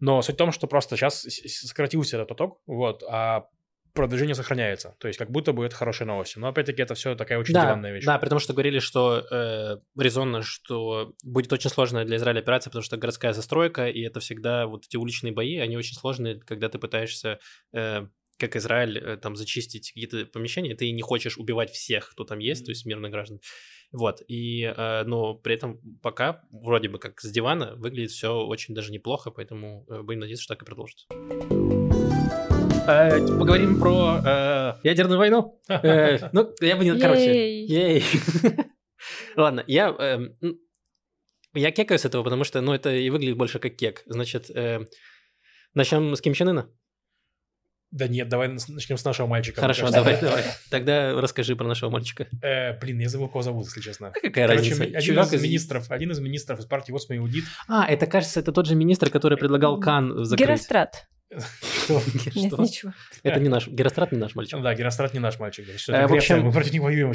[0.00, 3.46] Но суть в том, что просто сейчас сократился этот поток, вот, а
[3.96, 4.94] продвижение сохраняется.
[5.00, 6.36] То есть как будто бы это хорошая новость.
[6.36, 8.04] Но опять-таки это все такая очень Да, диванная вещь.
[8.04, 12.70] да, при том, что говорили, что э, резонно, что будет очень сложная для Израиля операция,
[12.70, 16.68] потому что городская застройка, и это всегда вот эти уличные бои, они очень сложные, когда
[16.68, 17.38] ты пытаешься,
[17.72, 18.06] э,
[18.38, 22.66] как Израиль, э, там зачистить какие-то помещения, ты не хочешь убивать всех, кто там есть,
[22.66, 23.40] то есть мирных граждан.
[23.92, 28.74] Вот, и, э, но при этом пока, вроде бы как с дивана, выглядит все очень
[28.74, 31.06] даже неплохо, поэтому э, будем надеяться, что так и продолжится.
[32.88, 35.60] Э, Поговорим про э, ядерную войну.
[35.68, 36.98] Э, Ну, я бы не...
[36.98, 38.02] Короче.
[39.36, 39.88] Ладно, я...
[39.98, 40.56] эм, м,
[41.54, 44.02] Я кекаю с этого, потому что, ну, это и выглядит больше как кек.
[44.06, 44.50] Значит,
[45.74, 46.68] начнем с Ким Чен Ына?
[47.92, 49.60] Да нет, давай начнем с нашего мальчика.
[49.60, 50.42] Хорошо, давай, давай.
[50.70, 52.26] Тогда расскажи про нашего мальчика.
[52.42, 54.10] Э, блин, я забыл, кого зовут, если честно.
[54.12, 54.82] Какая Короче, разница?
[54.84, 57.44] один Чувак из из- министров, один из министров из партии Иудит.
[57.68, 60.46] А, это, кажется, это тот же министр, который предлагал Кан закрыть.
[60.46, 61.06] Герострат.
[61.86, 61.94] Кто?
[62.34, 62.62] Нет, Что?
[62.62, 62.92] ничего.
[63.22, 63.68] Это не наш...
[63.68, 64.60] Герострат не наш мальчик.
[64.60, 65.66] Да, Герострат не наш мальчик.
[65.78, 67.12] что Э, в общем- мы против них воюем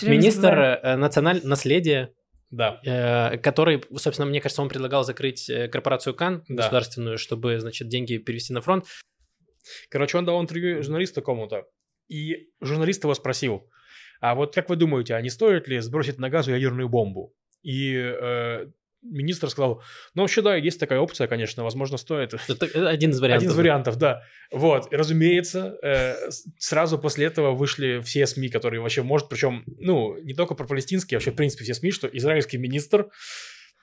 [0.00, 1.40] время Министр э, националь...
[1.42, 2.12] наследия,
[2.50, 2.80] Да.
[2.84, 6.54] э, который, собственно, мне кажется, он предлагал закрыть корпорацию Кан Да.
[6.62, 8.84] государственную, чтобы, значит, деньги перевести на фронт.
[9.90, 11.64] Короче, он дал интервью журналисту кому-то,
[12.08, 13.68] и журналист его спросил,
[14.20, 17.34] а вот как вы думаете, а не стоит ли сбросить на газу ядерную бомбу?
[17.62, 18.66] И э,
[19.10, 19.82] министр сказал,
[20.14, 22.34] ну, вообще, да, есть такая опция, конечно, возможно, стоит.
[22.48, 23.42] Это один из вариантов.
[23.42, 24.22] Один из вариантов, да.
[24.52, 26.14] Вот, и, разумеется, э,
[26.58, 31.16] сразу после этого вышли все СМИ, которые вообще может, причем, ну, не только про палестинские,
[31.16, 33.08] а вообще, в принципе, все СМИ, что израильский министр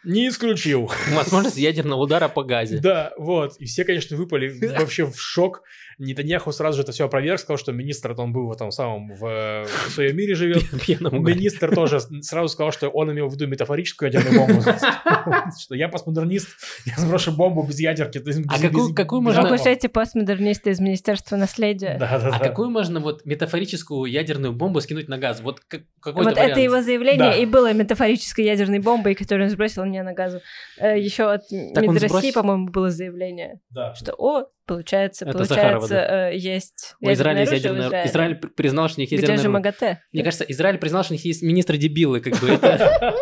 [0.04, 0.92] не исключил.
[1.12, 2.80] Возможность ядерного удара по газе.
[2.80, 3.56] Да, вот.
[3.58, 5.64] И все, конечно, выпали вообще в шок.
[6.04, 9.66] Нетаньяху сразу же это все опроверг, сказал, что министр, он был в этом самом, в,
[9.66, 10.64] в своем мире живет.
[11.12, 14.62] Министр тоже сразу сказал, что он имел в виду метафорическую ядерную бомбу.
[15.60, 16.50] Что я постмодернист,
[16.86, 18.20] я сброшу бомбу без ядерки.
[18.20, 18.60] А
[18.96, 19.44] какую- можно-.
[19.44, 21.98] Покушайте постмодернисты из Министерства наследия.
[22.02, 25.42] А какую можно вот метафорическую ядерную бомбу скинуть на газ?
[25.42, 29.86] Вот как- какой-то Вот это его заявление и было метафорической ядерной бомбой, которую он сбросил
[29.86, 30.42] мне на газу.
[30.80, 32.34] Еще от Так он МИД России, сбросил?
[32.34, 33.60] по-моему, было заявление,
[33.96, 37.88] что, о, получается, Это получается, Сахарова, э, есть У Израиля есть оружие ядерное...
[37.88, 38.10] Израиле.
[38.10, 39.60] Израиль при- признал, что у них есть Где же ядерное...
[39.60, 39.74] оружие.
[39.82, 40.02] МАГАТЭ?
[40.12, 43.14] Мне кажется, Израиль признал, что у них есть министры-дебилы, как бы это...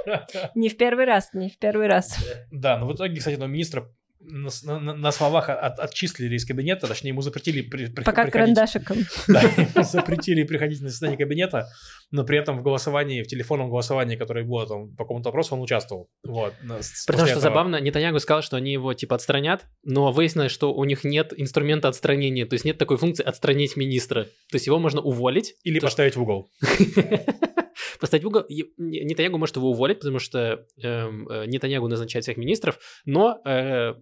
[0.55, 2.17] Не в первый раз, не в первый раз.
[2.51, 3.89] Да, но в итоге, кстати, но министр
[4.23, 8.33] на, на, на словах от, отчислили из кабинета, точнее, ему запретили при, при, Пока приходить.
[8.33, 8.97] карандашиком.
[9.27, 11.67] Да, ему запретили приходить на заседание кабинета,
[12.11, 15.61] но при этом в голосовании, в телефонном голосовании, которое было там по какому-то вопросу, он
[15.61, 16.09] участвовал.
[16.23, 16.53] Вот.
[16.61, 17.41] Потому что этого.
[17.41, 21.87] забавно, Нетаньягу сказал, что они его типа отстранят, но выяснилось, что у них нет инструмента
[21.87, 24.23] отстранения, то есть нет такой функции отстранить министра.
[24.23, 25.55] То есть его можно уволить.
[25.63, 26.51] Или то, поставить в угол.
[27.99, 28.43] Поставить в угол.
[28.77, 33.93] Нетаньягу может его уволить, потому что эм, э, Нетаньягу назначает всех министров, но, э,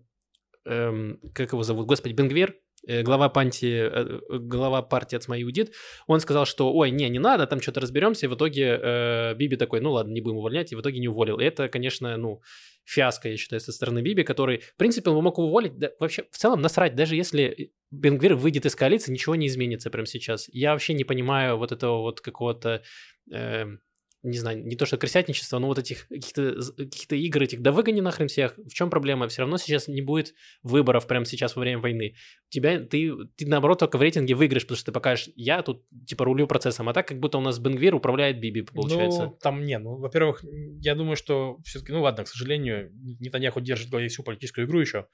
[0.70, 2.56] эм, как его зовут, господи, Бенгвир,
[2.88, 5.74] э, глава, панти, э, глава партии от Иудит,
[6.08, 9.58] он сказал, что ой, не, не надо, там что-то разберемся, и в итоге э, Биби
[9.58, 11.40] такой, ну ладно, не будем увольнять, и в итоге не уволил.
[11.40, 12.42] И это, конечно, ну,
[12.86, 16.26] фиаско, я считаю, со стороны Биби, который, в принципе, он мог его уволить, да, вообще,
[16.32, 20.48] в целом, насрать, даже если Бенгвир выйдет из коалиции, ничего не изменится прямо сейчас.
[20.52, 22.84] Я вообще не понимаю вот этого вот какого-то
[23.32, 23.80] эм,
[24.22, 28.02] не знаю, не то что крысятничество, но вот этих каких-то каких игр этих, да выгони
[28.02, 29.28] нахрен всех, в чем проблема?
[29.28, 32.16] Все равно сейчас не будет выборов прямо сейчас во время войны.
[32.50, 36.26] Тебя, ты, ты наоборот только в рейтинге выиграешь, потому что ты покажешь, я тут типа
[36.26, 39.26] рулю процессом, а так как будто у нас Бенгвир управляет Биби, получается.
[39.26, 40.44] Ну, там не, ну, во-первых,
[40.82, 44.80] я думаю, что все-таки, ну ладно, к сожалению, Нетаньяху держит в голове всю политическую игру
[44.80, 45.08] еще.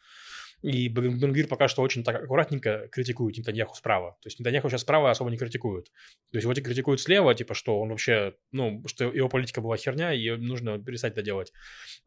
[0.62, 4.18] И Бен- Бенгвир пока что очень так аккуратненько критикует Нетаньяху справа.
[4.22, 5.86] То есть Нетаньяху сейчас справа особо не критикуют.
[6.32, 10.14] То есть его критикуют слева, типа, что он вообще, ну, что его политика была херня,
[10.14, 11.52] и нужно перестать это делать.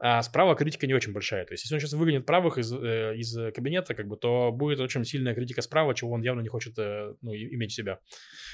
[0.01, 1.45] А справа критика не очень большая.
[1.45, 4.81] То есть если он сейчас выгонит правых из, э, из кабинета, как бы, то будет
[4.81, 8.01] очень сильная критика справа, чего он явно не хочет э, ну, иметь в себя.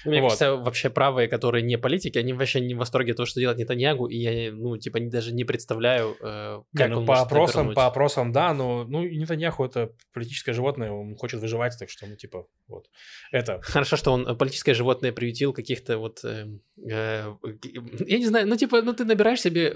[0.04, 0.28] Мне Вот.
[0.28, 3.58] кажется, вообще правые, которые не политики, они вообще не в восторге от того, что делает
[3.58, 7.12] Нетаньягу, и я, ну, типа, не- даже не представляю, э, Не, как ну, он по
[7.12, 11.90] может опросам, по опросам, да, но ну Нетаньяху это политическое животное, он хочет выживать, так
[11.90, 12.88] что, ну, типа, вот.
[13.32, 13.60] Это.
[13.62, 16.24] Хорошо, что он э, политическое животное приютил каких-то вот...
[16.24, 16.46] э,
[16.88, 17.34] э,
[18.06, 19.74] я не знаю, ну, типа, ну, ты набираешь себе...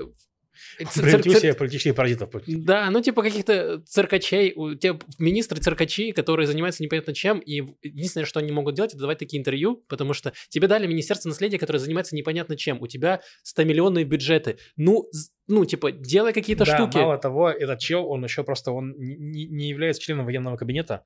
[0.78, 2.30] Приютил себе политических паразитов.
[2.46, 8.24] Да, ну типа каких-то циркачей, у тебя министры циркачи, которые занимаются непонятно чем, и единственное,
[8.24, 11.78] что они могут делать, это давать такие интервью, потому что тебе дали Министерство наследия, которое
[11.78, 15.08] занимается непонятно чем, у тебя 100-миллионные бюджеты, ну,
[15.48, 16.98] ну типа, делай какие-то да, штуки.
[16.98, 21.04] мало того, этот чел, он еще просто, он не, не- является членом военного кабинета,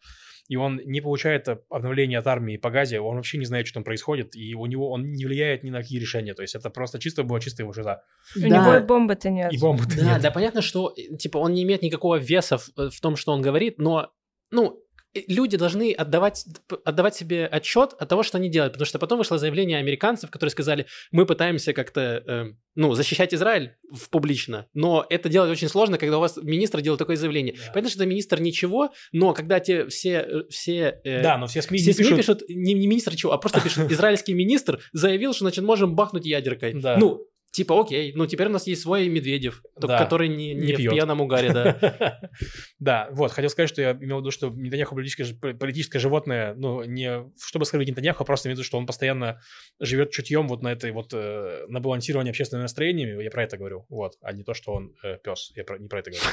[0.48, 3.84] и он не получает обновления от армии по газе, он вообще не знает, что там
[3.84, 6.98] происходит, и у него, он не влияет ни на какие решения, то есть это просто
[6.98, 8.02] чисто было чисто его жиза.
[8.36, 9.52] У него и бомбы-то нет.
[9.52, 12.90] И бомбы Да, да, понятно, что, э, типа, он не имеет никакого веса в, э,
[12.90, 14.12] в том, что он говорит, но,
[14.50, 14.82] ну,
[15.28, 16.44] люди должны отдавать,
[16.84, 20.50] отдавать себе отчет от того, что они делают, потому что потом вышло заявление американцев, которые
[20.50, 22.44] сказали, мы пытаемся как-то, э,
[22.74, 26.98] ну, защищать Израиль в, публично, но это делать очень сложно, когда у вас министр делает
[26.98, 27.54] такое заявление.
[27.54, 27.72] Да.
[27.72, 31.62] Понятно, что это министр ничего, но когда те все, э, все, э, Да, но все
[31.62, 35.34] СМИ все СМИ пишут, пишут, не, не министр чего, а просто пишут, израильский министр заявил,
[35.34, 36.72] что, значит, можем бахнуть ядеркой.
[36.74, 36.96] Да.
[36.96, 39.98] Ну, типа, окей, ну теперь у нас есть свой Медведев, только Да.
[39.98, 40.92] который не, Не не, в пьет.
[40.92, 42.20] пьяном угаре, да.
[42.78, 47.30] Да, вот, хотел сказать, что я имел в виду, что Нетаньяху политическое, животное, ну, не
[47.40, 49.40] чтобы оскорбить Нетаньяху, а просто имею в виду, что он постоянно
[49.78, 53.86] живет чутьем вот на этой вот, э, на балансировании общественными настроениями, я про это говорю,
[53.88, 56.26] вот, а не то, что он пес, я не про это говорю.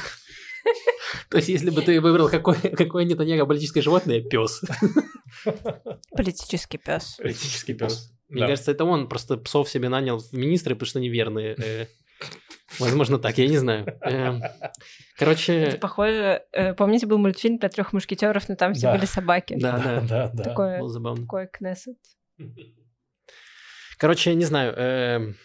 [1.30, 4.60] То есть, если бы ты выбрал какое, какое Нетаньяго политическое животное, пес.
[6.10, 7.16] Политический пес.
[7.18, 8.12] Политический пес.
[8.30, 11.54] Мне кажется, это он просто псов себе нанял в министры, потому что они верные.
[11.58, 11.86] Э,
[12.78, 13.84] Возможно, так, я не знаю.
[14.02, 14.72] Эм, Это
[15.18, 18.94] Короче, похоже, э, помните, был мультфильм про трех мушкетеров, но там все Да.
[18.94, 19.56] были собаки.
[19.58, 20.42] да, да, да, да.
[20.44, 21.22] Такое, было забавно.
[21.22, 21.96] такой Кнессет.
[23.98, 24.72] Короче, я не знаю.
[24.76, 25.36] эм,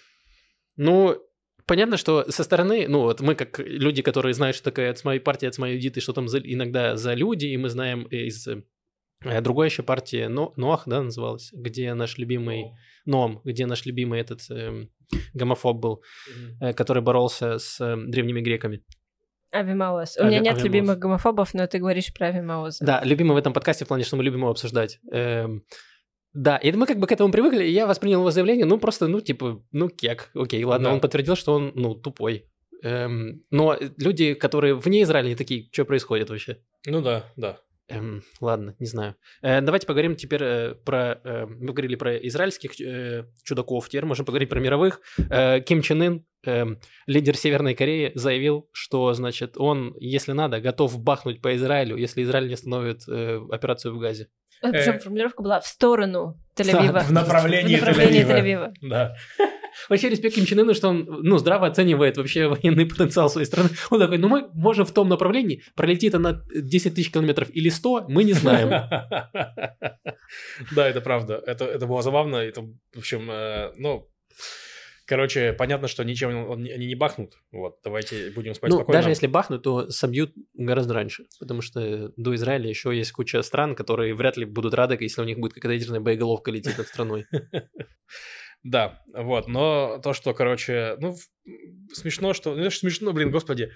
[0.78, 1.18] Ну,
[1.66, 5.20] понятно, что со стороны, ну, вот мы как люди, которые знают, что такое от моей
[5.22, 8.48] партии, от моей и что там за- иногда за люди, и мы знаем из
[9.24, 12.66] э, другой еще партии, Но, Ноах, да, называлась, где наш любимый
[13.06, 14.90] Ноам, где наш любимый этот эм,
[15.34, 16.04] гомофоб был,
[16.62, 18.82] э, который боролся с э, древними греками.
[19.52, 20.18] Ави Маоз.
[20.18, 20.64] У Ави- меня нет Ави Маоз.
[20.66, 22.84] любимых гомофобов, но ты говоришь про Ави Маоза.
[22.84, 25.00] Да, любимый в этом подкасте в плане, что мы любим его обсуждать.
[25.12, 25.64] Эм,
[26.34, 29.08] да, и мы как бы к этому привыкли, и я воспринял его заявление, ну, просто,
[29.08, 30.94] ну, типа, ну, кек, окей, ладно, Да.
[30.96, 32.50] он подтвердил, что он, ну, тупой.
[32.84, 36.58] Эм, но люди, которые вне Израиля, такие, что происходит вообще?
[36.86, 37.60] Ну да, да.
[37.88, 39.16] Эм, ладно, не знаю.
[39.44, 41.20] Э, давайте поговорим теперь э, про...
[41.24, 45.02] э, мы говорили про израильских э, чудаков, теперь можем поговорить про мировых.
[45.30, 46.66] Э, Ким Чен Ын, э,
[47.06, 52.48] лидер Северной Кореи, заявил, что, значит, он, если надо, готов бахнуть по Израилю, если Израиль
[52.48, 54.30] не остановит э, операцию в Газе.
[54.64, 57.04] Э, Причем Э, формулировка была в сторону Тель-Авива.
[57.04, 58.72] В направлении В направлении Тель-Авива.
[58.72, 58.74] Тель-Авива.
[58.82, 59.16] Да.
[59.90, 63.70] Вообще респект Ким Чен Ыну, что он, ну, здраво оценивает вообще военный потенциал своей страны.
[63.90, 68.06] Он такой, ну, мы можем в том направлении, пролетит она 10 тысяч километров или 100,
[68.10, 68.70] мы не знаем.
[70.76, 71.42] Да, это правда.
[71.46, 72.38] Это, это было забавно.
[72.38, 74.10] Это, в общем, э, ну,
[75.08, 77.34] Короче, понятно, что ничем он- они не бахнут.
[77.52, 78.98] Вот, давайте будем спать Ну, спокойно.
[79.00, 81.26] даже если бахнут, то собьют гораздо раньше.
[81.40, 85.26] Потому что до Израиля еще есть куча стран, которые вряд ли будут рады, если у
[85.26, 87.28] них будет какая-то ядерная боеголовка лететь над страной.
[88.66, 91.16] Да, вот, но то, что, короче, ну,
[91.94, 92.56] смешно, что...
[92.56, 93.70] Ну, смешно, блин, господи,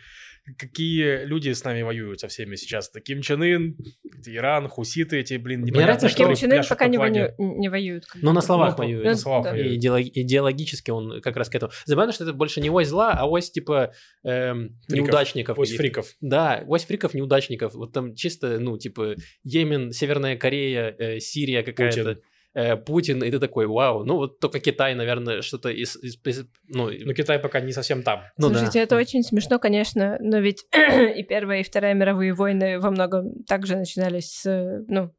[0.58, 2.90] какие люди с нами воюют со всеми сейчас.
[2.90, 3.78] Это Ким Чен Ын,
[4.26, 7.70] Иран, хуситы эти, блин, Мне непонятно, нравится, что Ким Чен Ын пока не, воню- не
[7.70, 8.06] воюют.
[8.16, 9.06] Но на словах Ну, воюют.
[9.06, 9.52] на словах да.
[9.52, 9.74] воюют.
[9.74, 11.72] И идеолог- идеологически он как раз к этому.
[11.86, 15.06] Забавно, что это больше не ось зла, а ось типа эм, Фриков.
[15.06, 15.60] неудачников.
[15.60, 16.16] Ось фриков.
[16.20, 17.76] Да, ось фриков неудачников.
[17.76, 22.16] Вот там чисто, ну, типа, Йемен, Северная Корея, э, Сирия какая-то.
[22.16, 22.22] Путин.
[22.60, 24.04] Э, Путин, и ты такой, вау.
[24.06, 25.96] Ну, вот только Китай, наверное, что-то из...
[25.96, 28.20] из- из- ну, Но Китай пока не совсем там.
[28.38, 28.56] ну да.
[28.56, 30.66] Слушайте, это очень смешно, конечно, но ведь
[31.18, 35.12] и Первая, и Вторая мировые войны во многом также начинались с, ну,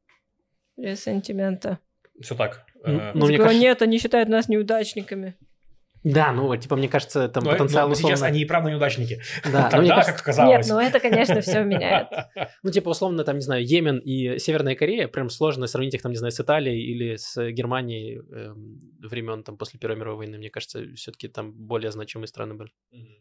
[0.77, 1.79] ресентимента.
[2.21, 2.65] Все так.
[2.85, 5.35] Ну, Э, ну, мне Типа, кажется- Нет, они считают нас неудачниками.
[6.03, 8.27] Да, ну, вот, типа, мне кажется, там но- потенциал но сейчас условно...
[8.27, 9.21] они и правда неудачники.
[9.45, 10.67] Да, но мне Тогда, кажется, как оказалось.
[10.67, 12.09] Нет, ну это, конечно, все меняет.
[12.63, 16.13] Ну, типа, условно, там, не знаю, Йемен и Северная Корея, прям сложно сравнить их, там,
[16.13, 20.39] не знаю, с Италией или с Германией эм, времен, там, после Первой мировой войны.
[20.39, 22.71] Мне кажется, все-таки там более значимые страны были.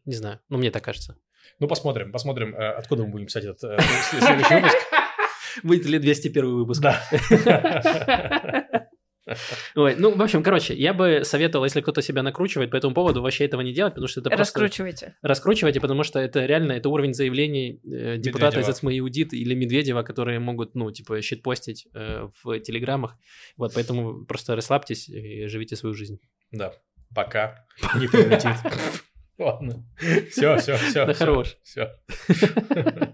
[0.05, 1.17] Не знаю, ну, мне так кажется.
[1.59, 3.77] Ну, посмотрим, посмотрим, э, откуда мы будем писать этот э,
[4.09, 4.77] следующий выпуск.
[5.63, 6.81] Будет ли 201 выпуск?
[6.81, 7.01] Да.
[9.75, 13.21] Ой, ну, в общем, короче, я бы советовал, если кто-то себя накручивает по этому поводу,
[13.21, 14.59] вообще этого не делать, потому что это просто...
[14.59, 15.15] Раскручивайте.
[15.21, 18.71] Раскручивайте, потому что это реально, это уровень заявлений э, депутата из Медведева.
[18.71, 23.17] Ацмаиудит или Медведева, которые могут, ну, типа, щитпостить э, в телеграммах.
[23.57, 26.19] Вот, поэтому просто расслабьтесь и живите свою жизнь.
[26.51, 26.73] Да.
[27.13, 27.65] Пока
[27.95, 28.55] не прилетит.
[29.37, 29.85] Ладно.
[30.29, 31.05] Все, все, все.
[31.05, 31.57] Да хорош.
[31.63, 31.95] Все.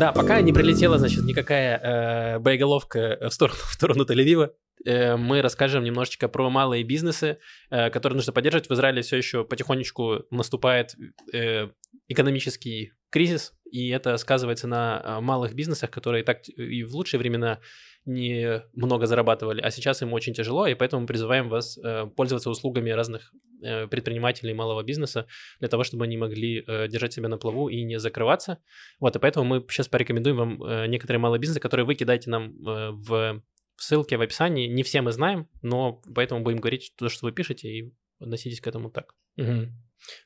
[0.00, 4.48] Да, пока не прилетела, значит, никакая э, боеголовка в сторону, в сторону Тель-Авива,
[4.86, 7.36] э, мы расскажем немножечко про малые бизнесы,
[7.68, 8.70] э, которые нужно поддерживать.
[8.70, 10.94] В Израиле все еще потихонечку наступает
[11.34, 11.68] э,
[12.08, 17.60] экономический кризис, и это сказывается на э, малых бизнесах, которые так и в лучшие времена
[18.04, 22.90] не много зарабатывали, а сейчас им очень тяжело, и поэтому призываем вас э, пользоваться услугами
[22.90, 25.26] разных э, предпринимателей малого бизнеса
[25.58, 28.58] для того, чтобы они могли э, держать себя на плаву и не закрываться.
[28.98, 32.52] Вот, и поэтому мы сейчас порекомендуем вам э, некоторые малые бизнесы, которые вы кидаете нам
[32.66, 33.42] э, в,
[33.76, 34.68] ссылке в описании.
[34.68, 38.66] Не все мы знаем, но поэтому будем говорить то, что вы пишете, и относитесь к
[38.66, 39.14] этому так.
[39.36, 39.72] Мгм.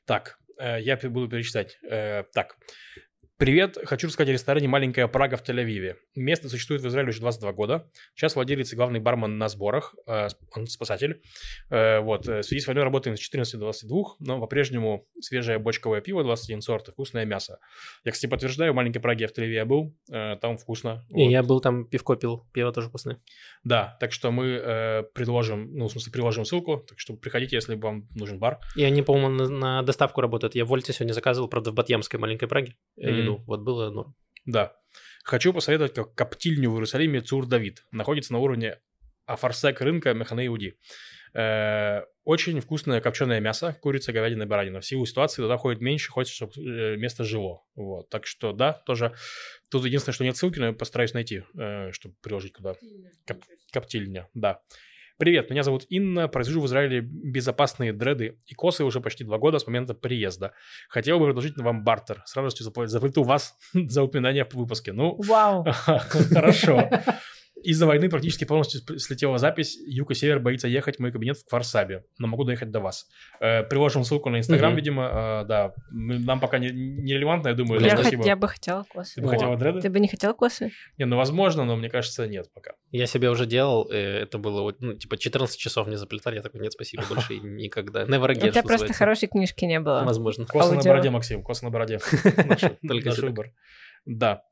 [0.07, 0.44] Так, э,
[0.81, 1.79] я пе- буду перечислять.
[1.83, 2.57] Э, Так.
[3.37, 5.97] Привет, хочу рассказать о ресторане «Маленькая Прага» в Тель-Авиве.
[6.15, 7.91] Место существует в Израиле уже 22 года.
[8.15, 11.21] Сейчас владелец и главный бармен на сборах, э, он спасатель.
[11.69, 15.59] Э, Вот, э, в связи с войной работаем с 14 до 22, но по-прежнему свежее
[15.59, 17.59] бочковое пиво 21 сорт и вкусное мясо.
[18.05, 21.05] Я, кстати, подтверждаю, в «Маленькой Праге» я в Тель-Авиве был, э, там вкусно.
[21.11, 21.31] И Вот.
[21.33, 23.19] я был там, пивко пил, пиво тоже вкусное.
[23.65, 27.75] Да, так что мы э, предложим, ну, в смысле, приложим ссылку, так что приходите, если
[27.75, 28.61] вам нужен бар.
[28.77, 30.55] И они, по-моему, на, на доставку работают.
[30.55, 33.33] Я в Вольте сегодня заказывал, правда, в Батьямской маленькой Праге э, Мгм.
[33.35, 33.45] еду.
[33.47, 34.15] Вот было норм.
[34.45, 34.77] Да.
[35.25, 37.85] Хочу посоветовать как коптильню в Иерусалиме Цур Давид.
[37.93, 38.79] Находится на уровне
[39.27, 40.79] Афарсек рынка Механе Иуди.
[41.35, 44.81] Э, Очень вкусное копченое мясо, курица, говядина, баранина.
[44.81, 47.65] В силу ситуации туда ходит меньше, хочется, чтобы место жило.
[47.75, 48.09] Вот.
[48.09, 49.15] Так что, да, тоже.
[49.71, 52.77] Тут единственное, что нет ссылки, но я постараюсь найти, э, чтобы приложить куда.
[53.27, 54.61] Коп- Коптильня, да.
[55.17, 59.61] Привет, меня зовут Инна, произвожу в Израиле безопасные дреды и косы уже почти два года
[59.61, 60.55] с момента приезда.
[60.89, 62.25] Хотел бы предложить вам бартер.
[62.27, 64.93] С радостью запла- заплату вас за упоминание в выпуске.
[64.93, 65.65] Ну, Вау.
[65.87, 66.91] хорошо.
[67.65, 69.79] Из-за войны практически полностью слетела запись.
[69.87, 73.07] Юг и Север боится ехать в мой кабинет в Кварсабе, но могу доехать до вас.
[73.41, 74.77] Э, приложим ссылку на Инстаграм, Мгм.
[74.77, 75.43] видимо.
[75.43, 77.81] Э, да, нам пока не, не релевантно, я думаю.
[77.81, 79.15] Я хот- я бы хотела косы.
[79.17, 79.81] Ты бы хотела дреды?
[79.81, 80.73] Ты бы не хотел косы?
[80.99, 82.73] Не, ну возможно, но мне кажется, нет пока.
[82.91, 86.61] Я себе уже делал, э, это было, ну, типа, 14 часов мне заплетали, я такой,
[86.61, 88.05] нет, спасибо, больше никогда.
[88.05, 90.03] Never again, У тебя просто хорошей книжки не было.
[90.05, 90.47] Возможно.
[90.47, 91.99] Косы на бороде, Максим, косы на бороде.
[92.45, 92.63] Наш,
[93.19, 93.53] выбор.
[94.07, 94.43] Да.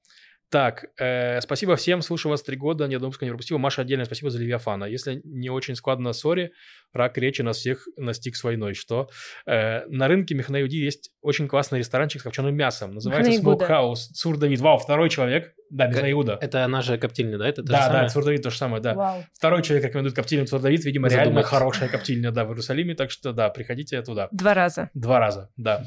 [0.52, 3.58] Так, э, спасибо всем, слушаю вас три года, ни одного выпуска не пропустил.
[3.58, 4.84] Маша, отдельное спасибо за Левиафана.
[4.84, 6.52] Если не очень складно, сори,
[6.92, 8.74] рак речи нас всех настиг с войной.
[8.74, 9.08] Что?
[9.46, 12.92] Э, на рынке Мехнаюди есть очень классный ресторанчик с копченым мясом.
[12.92, 13.32] Называется.
[13.32, 14.12] Smokehouse.
[14.12, 14.60] Цур Давид.
[14.60, 15.54] Вау, второй человек.
[15.70, 16.36] Да, Мехнаиуда.
[16.38, 17.48] Это она же коптильня, да?
[17.48, 18.08] Это то же Да, да?
[18.10, 18.92] Цур Давид то же самое, да.
[18.92, 19.24] Вау.
[19.32, 20.84] Второй человек рекомендует коптильню Цур Давид.
[20.84, 21.48] Видимо, реально Задумайтесь.
[21.48, 22.94] хорошая коптильня, да, в Иерусалиме.
[22.94, 24.28] Так что, да, приходите туда.
[24.32, 24.90] Два раза.
[24.92, 25.86] Два раза, да.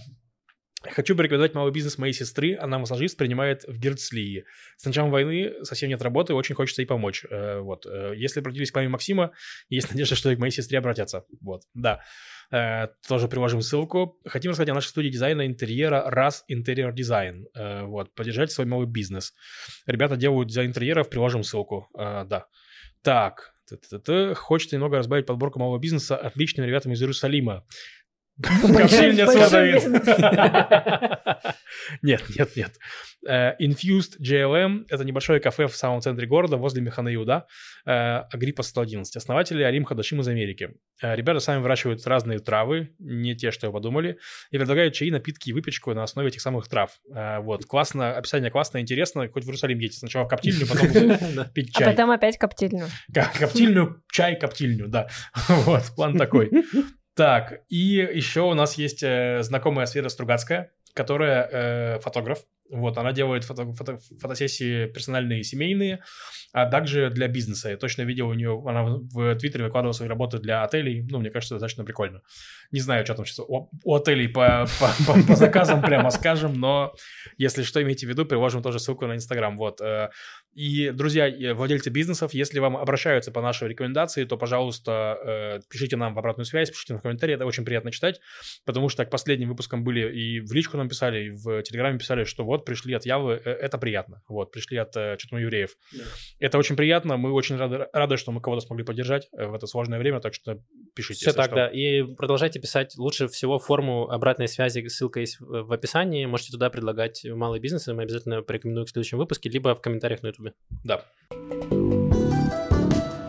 [0.91, 2.55] Хочу порекомендовать малый бизнес моей сестры.
[2.55, 4.45] Она массажист, принимает в Герцлии.
[4.77, 7.25] С началом войны совсем нет работы, очень хочется ей помочь.
[7.29, 7.85] Э, Вот.
[7.85, 9.31] Э, Если обратились к маме Максима,
[9.69, 11.25] есть надежда, что и к моей сестре обратятся.
[11.41, 12.01] Вот, да.
[12.51, 14.19] Э, Тоже приложим ссылку.
[14.25, 16.05] Хотим рассказать о нашей студии дизайна интерьера
[16.51, 17.45] Interior Design.
[17.55, 18.13] Э, Вот.
[18.13, 19.33] Поддержать свой малый бизнес.
[19.85, 21.87] Ребята делают дизайн интерьеров, приложим ссылку.
[21.93, 22.45] Да.
[23.01, 23.53] Так.
[24.35, 27.65] Хочется немного разбавить подборку малого бизнеса отличными ребятами из Иерусалима.
[32.01, 32.71] Нет, нет, нет.
[33.27, 37.45] Э, Infused JLM— это небольшое кафе в самом центре города, возле Механаиуда,
[37.85, 39.15] Агриппа 111.
[39.15, 40.71] Основатели Арим Хадашим из Америки.
[41.01, 44.17] Э, Ребята сами выращивают разные травы, не те, что вы подумали,
[44.51, 46.91] и предлагают чаи, напитки и выпечку на основе этих самых трав.
[47.15, 49.27] Э, Вот, классно, описание классно, интересно.
[49.29, 49.99] Хоть в Иерусалим едете.
[49.99, 51.91] Сначала в коптильню, потом пить А чай.
[51.91, 52.85] потом опять коптильню.
[53.13, 55.07] Коптильню, чай, коптильню, да.
[55.47, 56.51] Вот, план такой.
[57.15, 62.39] Так, и еще у нас есть э, знакомая Света Стругацкая, которая э, фотограф.
[62.71, 66.03] Вот, она делает фото- фото- фотосессии персональные и семейные,
[66.51, 67.69] а также для бизнеса.
[67.69, 71.05] Я точно видел у нее, она в Твиттере выкладывала свои работы для отелей.
[71.09, 72.21] Ну, мне кажется, достаточно прикольно.
[72.71, 76.59] Не знаю, что там сейчас у, у отелей по, по, по- по заказам, прямо скажем,
[76.59, 76.95] но
[77.37, 79.55] если что, имейте в виду, приложим тоже ссылку на Инстаграм.
[79.57, 79.79] Вот.
[79.81, 80.09] э,
[80.55, 86.15] И, друзья, владельцы бизнесов, если вам обращаются по нашей рекомендации, то, пожалуйста, э, пишите нам
[86.15, 88.21] в обратную связь, пишите нам в комментарии, это очень приятно читать,
[88.63, 92.23] потому что к последним выпускам были и в личку нам писали, и в Телеграме писали,
[92.23, 95.75] что вот пришли от Явы, э, это приятно, вот, пришли от э, что-то евреев.
[96.39, 99.99] Это очень приятно, мы очень рады, рады, что мы кого-то смогли поддержать в это сложное
[99.99, 100.61] время, так что
[100.95, 101.19] пишите.
[101.19, 101.55] Все так, что.
[101.55, 101.67] да.
[101.67, 102.97] И продолжайте писать.
[102.97, 106.25] Лучше всего форму обратной связи, ссылка есть в в описании.
[106.25, 107.93] Можете туда предлагать малые бизнесы.
[107.93, 110.53] Мы обязательно порекомендуем в следующем выпуске, либо в комментариях на YouTube.
[110.83, 111.05] Да.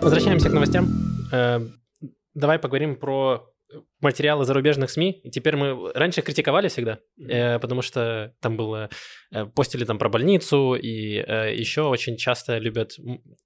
[0.00, 0.88] Возвращаемся к новостям.
[1.33, 1.61] Э,
[2.37, 3.50] Давай поговорим про
[4.01, 5.21] материалы зарубежных СМИ.
[5.25, 8.91] И теперь мы раньше критиковали всегда, э, потому что там было
[9.33, 12.97] э, постили там про больницу и э, еще очень часто любят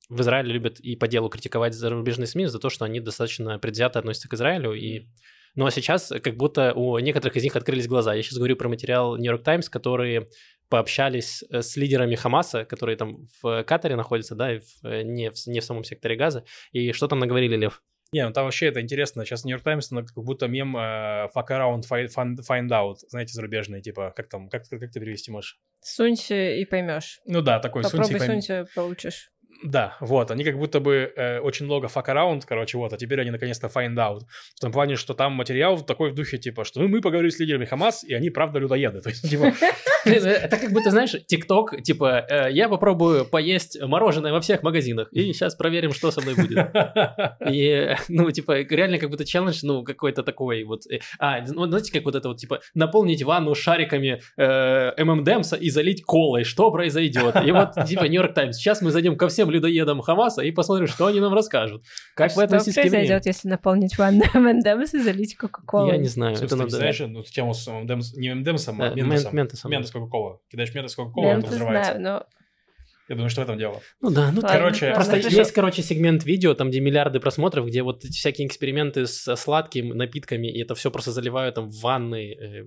[0.09, 3.99] в Израиле любят и по делу критиковать зарубежные СМИ за то, что они достаточно предвзято
[3.99, 5.07] относятся к Израилю и
[5.57, 8.15] ну а сейчас как будто у некоторых из них открылись глаза.
[8.15, 10.29] Я сейчас говорю про материал New York Times, которые
[10.69, 15.31] пообщались э, с лидерами Хамаса, которые там в Катаре находятся, да, и в- э, не,
[15.31, 16.45] в, не в самом секторе газа.
[16.73, 17.83] И что там наговорили, Лев?
[18.13, 19.25] Не, ну там вообще это интересно.
[19.25, 22.97] Сейчас Нью-Йорк Таймс, как будто мем э, fuck around, fi- find, find out.
[23.09, 25.61] Знаете, зарубежные, типа, как там, как, как ты перевести можешь?
[25.81, 27.21] Сунься и поймешь.
[27.25, 28.35] Ну да, такой Попробуй сунься, пойми.
[28.43, 29.31] сунься, получишь.
[29.63, 33.21] Да, вот, они как будто бы э, очень много fuck around, короче, вот, а теперь
[33.21, 34.21] они наконец-то find out.
[34.57, 37.39] В том плане, что там материал такой в духе, типа, что ну, мы поговорили с
[37.39, 39.01] лидерами Хамас, и они правда людоеды.
[39.01, 39.53] То есть, типа,
[40.05, 45.33] Это как будто, знаешь, ТикТок, типа, э, я попробую поесть мороженое во всех магазинах, и
[45.33, 46.71] сейчас проверим, что со мной будет.
[47.51, 50.87] И, ну, типа, реально как будто челлендж, ну, какой-то такой вот.
[50.91, 55.71] э, А, ну, знаете, как вот это вот, типа, наполнить ванну шариками э, ММДМса и
[55.71, 57.37] залить колой, что произойдет?
[57.45, 61.07] И вот, типа, Нью-Йорк Таймс, сейчас мы зайдем ко всем людоедам Хамаса и посмотрим, что
[61.07, 61.85] они нам расскажут.
[62.15, 62.93] Как вы Что относитесь к евреям?
[62.93, 65.91] произойдет, если наполнить ванну МНДМС и залить Кока-Колу?
[65.91, 66.71] Я не знаю, в это надо...
[66.71, 68.95] знаешь, ну, тему с ММДМС, не ММДМсом, а Э,
[69.33, 69.71] Ментосом.
[69.71, 70.41] Ментос Кока-Кола.
[70.51, 72.27] Кидаешь Ментос Кока-Кола, это Ментос взрывается.
[73.11, 73.83] Я думаю, что в этом дело.
[74.01, 75.37] Ну да, ну Ладно, короче, ладно, Просто хорошо.
[75.37, 79.89] есть, короче, сегмент видео, там, где миллиарды просмотров, где вот эти всякие эксперименты с сладким
[79.89, 82.33] напитками, и это все просто заливают там в ванны.
[82.33, 82.65] э,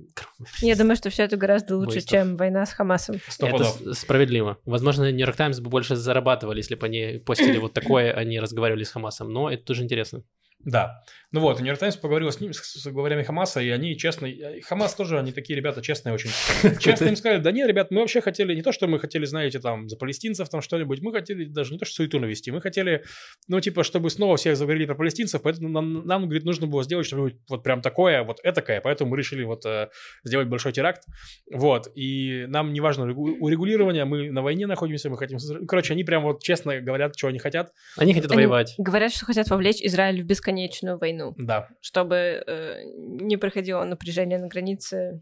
[0.62, 2.12] Я думаю, что все это гораздо лучше, Бойстов.
[2.12, 3.16] чем война с Хамасом.
[3.30, 4.58] Сто это с- справедливо.
[4.66, 8.92] Возможно, Нью-Йорк Таймс бы больше зарабатывали, если бы они постили вот такое, они разговаривали с
[8.92, 10.24] Хамасом, но это тоже интересно.
[10.66, 11.00] Да.
[11.34, 14.30] Ну вот, Нью-Йорк Таймс поговорил с ними, с, с главарями Хамаса, и они честно...
[14.66, 16.30] Хамас тоже, они такие ребята честные очень.
[16.80, 19.60] Честно им сказали, да нет, ребят, мы вообще хотели, не то, что мы хотели, знаете,
[19.60, 23.04] там, за палестинцев там что-нибудь, мы хотели даже не то, что суету навести, мы хотели,
[23.48, 27.08] ну, типа, чтобы снова всех заговорили про палестинцев, поэтому нам, нам, говорит, нужно было сделать
[27.08, 29.90] что-нибудь вот прям такое, вот этакое, поэтому мы решили вот э,
[30.24, 31.04] сделать большой теракт,
[31.52, 35.40] вот, и нам не важно регу- урегулирование, мы на войне находимся, мы хотим...
[35.68, 38.76] Короче, они прям вот честно говорят, что они хотят, Они хотят Они воевать.
[38.78, 41.70] Говорят, что хотят вовлечь Израиль в бесконечную войну, да.
[41.82, 45.22] чтобы э, не проходило напряжение на границе.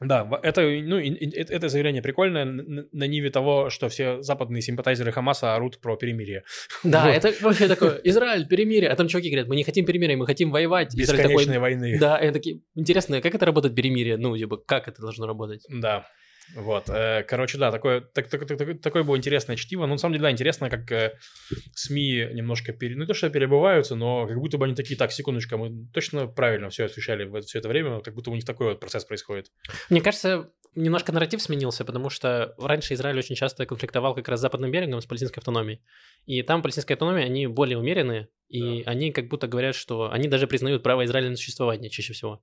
[0.00, 5.12] Да, это, ну, это это заявление прикольное на, на ниве того, что все западные симпатайзеры
[5.12, 6.44] Хамаса орут про перемирие.
[6.82, 10.24] Да, это вообще такое, Израиль, перемирие, а там чуваки говорят, мы не хотим перемирия, мы
[10.26, 10.88] хотим воевать.
[10.90, 11.98] Такой, Бесконечной войны.
[12.00, 14.16] да, и они такие, интересно, как это работает перемирие?
[14.16, 15.66] Ну, типа, как это должно работать?
[15.68, 16.06] Да.
[16.56, 19.86] Вот, э, короче, да, такое, так, так- так- так- такое было интересное чтиво.
[19.86, 21.16] Ну, на самом деле, да, интересно, как э,
[21.74, 22.94] СМИ немножко, пере...
[22.96, 26.26] ну, не то, что перебываются, но как будто бы они такие, так, секундочку, мы точно
[26.26, 29.50] правильно все освещали все это время, как будто у них такой вот процесс происходит.
[29.88, 34.42] Мне кажется, немножко нарратив сменился, потому что раньше Израиль очень часто конфликтовал как раз с
[34.42, 35.82] западным берегом, с палестинской автономией.
[36.26, 40.46] И там палестинская автономия, они более умеренные, и они как будто говорят, что они даже
[40.46, 42.42] признают право Израиля на существование чаще всего.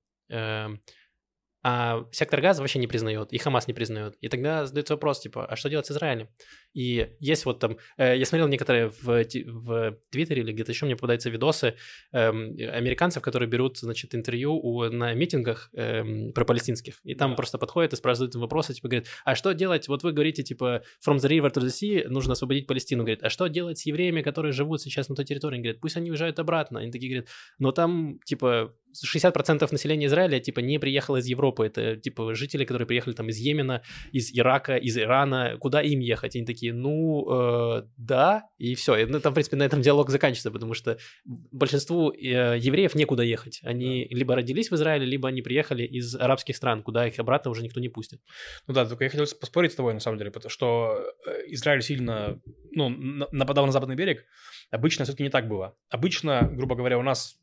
[1.70, 4.16] А сектор газа вообще не признает, и Хамас не признает.
[4.22, 6.30] И тогда задается вопрос, типа, а что делать с Израилем?
[6.72, 10.96] И есть вот там, э, я смотрел некоторые в, в Твиттере или где-то еще мне
[10.96, 11.74] попадаются видосы
[12.12, 17.00] э, американцев, которые берут, значит, интервью у, на митингах э, про палестинских.
[17.04, 17.36] И там да.
[17.36, 19.88] просто подходят и спрашивают вопросы, типа, говорят, а что делать?
[19.88, 23.02] Вот вы говорите, типа, from the river to the sea, нужно освободить Палестину.
[23.02, 25.58] Говорит, а что делать с евреями, которые живут сейчас на той территории?
[25.58, 26.80] Говорят, пусть они уезжают обратно.
[26.80, 27.28] Они такие говорят,
[27.58, 31.66] но там, типа, 60% населения Израиля, типа, не приехало из Европы.
[31.66, 33.82] Это, типа, жители, которые приехали там из Йемена,
[34.12, 35.56] из Ирака, из Ирана.
[35.58, 36.36] Куда им ехать?
[36.36, 38.96] Они такие, ну, э, да, и все.
[38.96, 43.22] И, ну, там, в принципе, на этом диалог заканчивается, потому что большинству э, евреев некуда
[43.22, 43.60] ехать.
[43.62, 44.16] Они да.
[44.16, 47.80] либо родились в Израиле, либо они приехали из арабских стран, куда их обратно уже никто
[47.80, 48.20] не пустит.
[48.66, 51.82] Ну да, только я хотел поспорить с тобой, на самом деле, потому что э, Израиль
[51.82, 52.40] сильно,
[52.72, 52.88] ну,
[53.32, 54.24] нападал на западный берег.
[54.70, 55.76] Обычно все-таки не так было.
[55.88, 57.38] Обычно, грубо говоря, у нас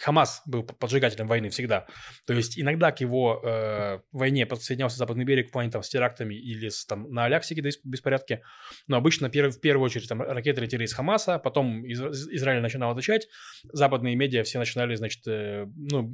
[0.00, 1.86] Хамас был поджигателем войны всегда.
[2.26, 6.34] То есть иногда к его э, войне подсоединялся Западный берег в плане там с терактами
[6.34, 8.42] или с, там, на Аляхсе какие-то беспорядки.
[8.86, 12.92] Но обычно перв, в первую очередь там ракеты летели из Хамаса, потом из, Израиль начинал
[12.92, 13.28] отвечать,
[13.64, 16.10] западные медиа все начинали, значит, э, ну,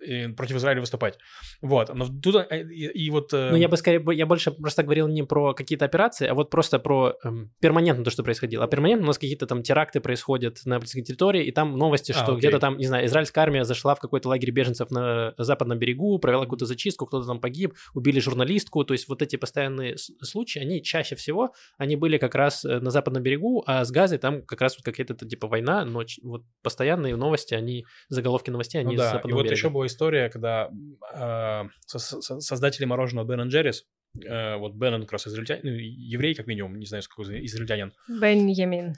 [0.00, 1.18] э, против Израиля выступать.
[1.60, 1.92] Вот.
[1.94, 3.32] Но тут э, и, и вот...
[3.32, 3.50] Э...
[3.50, 6.78] Ну, я бы скорее, я больше просто говорил не про какие-то операции, а вот просто
[6.78, 7.28] про э,
[7.60, 8.64] перманентно то, что происходило.
[8.64, 12.14] А перманентно у нас какие-то там теракты происходят на палестинской территории, и там новости, а,
[12.14, 12.38] что окей.
[12.38, 16.42] где-то там, не знаю, израильская армия зашла в какой-то лагерь беженцев на западном берегу, провела
[16.42, 18.84] какую-то зачистку, кто-то там погиб, убили журналистку.
[18.84, 22.90] То есть вот эти постоянные случаи, они чаще всего, они были как раз э, на
[22.90, 27.16] западном берегу, а с Газой там как раз вот какая-то типа война, но вот постоянные
[27.16, 29.08] новости, они, заголовки новостей, они ну, да.
[29.08, 29.56] с западного И вот берега.
[29.56, 30.70] еще была история, когда
[31.14, 33.84] э, создатели мороженого Бен Джеррис,
[34.24, 37.44] э, вот Бен, он как раз израильтянин, ну, еврей, как минимум, не знаю, с какой
[37.46, 37.92] израильтянин.
[38.08, 38.94] Беньямин.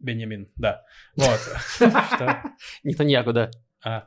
[0.00, 0.84] Беньямин, да.
[1.16, 1.40] Вот.
[2.84, 3.50] Нетаньяху, да.
[3.84, 4.06] А,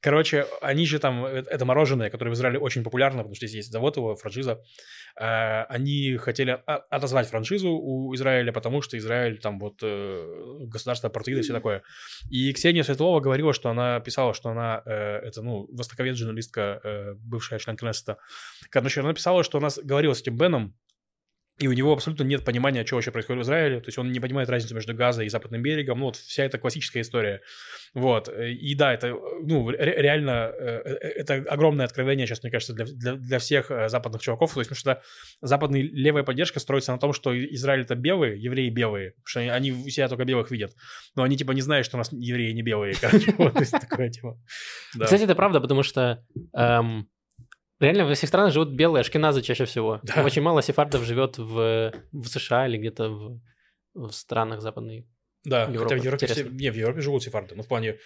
[0.00, 3.56] короче, они же там, э, это мороженое, которое в Израиле очень популярно, потому что здесь
[3.58, 4.62] есть завод его, франшиза.
[5.16, 11.40] А, они хотели отозвать франшизу у Израиля, потому что Израиль там вот э, государство апартеида
[11.40, 11.82] и все такое.
[12.30, 17.58] И Ксения Светлова говорила, что она писала, что она, э, это, ну, востоковед, журналистка, бывшая
[17.58, 18.18] член Кнессета.
[18.70, 20.74] Короче, она писала, что она говорила с этим Беном,
[21.62, 23.78] и у него абсолютно нет понимания, что вообще происходит в Израиле.
[23.78, 26.00] То есть он не понимает разницу между Газой и Западным берегом.
[26.00, 27.40] Ну, вот вся эта классическая история.
[27.94, 28.28] Вот.
[28.28, 33.14] И да, это, ну, реально, э, э, это огромное откровение сейчас, мне кажется, для, для,
[33.14, 34.52] для всех э, западных чуваков.
[34.52, 35.02] То есть, потому что
[35.40, 39.12] западная левая поддержка строится на том, что Израиль это белые, евреи белые.
[39.12, 40.74] Потому что они себя только белых видят.
[41.14, 42.94] Но они типа не знают, что у нас евреи не белые.
[43.00, 44.36] Короче, вот, такое типа.
[45.00, 46.24] Кстати, это правда, потому что
[46.56, 47.08] эм,
[47.82, 50.00] Реально во всех странах живут белые ашкеназы чаще всего.
[50.04, 50.24] Да.
[50.24, 53.40] Очень мало сефардов живет в, в США или где-то в,
[53.94, 55.08] в странах западной
[55.44, 55.82] Да, Европы.
[55.82, 57.98] хотя в Европе, все, не, в Европе живут сефарды, но в плане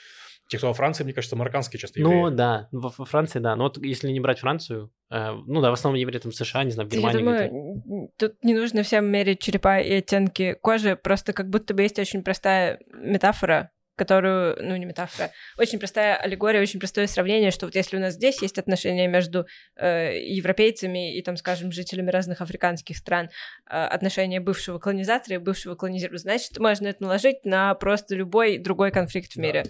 [0.49, 2.15] тех, кто во Франции, мне кажется, марокканские часто евреи.
[2.15, 3.55] Ну да, во, во Франции, да.
[3.57, 6.65] Но вот если не брать Францию, э, ну да, в основном евреи там в США,
[6.65, 7.19] не знаю, в Германии.
[7.19, 11.83] Я думаю, тут не нужно всем мерить черепа и оттенки кожи, просто как будто бы
[11.83, 17.67] есть очень простая метафора, которую, ну, не метафора, очень простая аллегория, очень простое сравнение, что
[17.67, 22.41] вот если у нас здесь есть отношения между э, европейцами и, там, скажем, жителями разных
[22.41, 23.31] африканских стран,
[23.69, 28.91] э, отношения бывшего колонизатора и бывшего колонизирования, значит, можно это наложить на просто любой другой
[28.91, 29.65] конфликт в мире.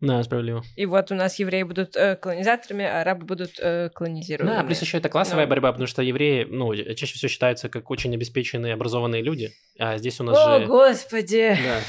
[0.00, 0.62] Да, справедливо.
[0.76, 4.62] И вот у нас евреи будут э, колонизаторами, а арабы будут э, колонизированными.
[4.62, 5.50] Да, плюс еще это классовая Но...
[5.50, 10.18] борьба, потому что евреи, ну, чаще всего считаются как очень обеспеченные, образованные люди, а здесь
[10.20, 10.66] у нас О, же...
[10.66, 11.54] господи!
[11.62, 11.80] Да.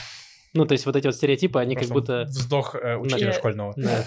[0.53, 2.23] Ну, то есть вот эти вот стереотипы, они Просто как будто...
[2.25, 3.35] Вздох э, учителя Нет.
[3.35, 3.73] школьного.
[3.77, 4.05] Да.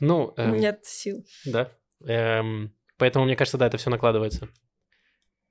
[0.00, 0.32] Ну...
[0.36, 1.24] Эм, Нет сил.
[1.44, 1.70] Да.
[2.06, 4.48] Эм, поэтому, мне кажется, да, это все накладывается.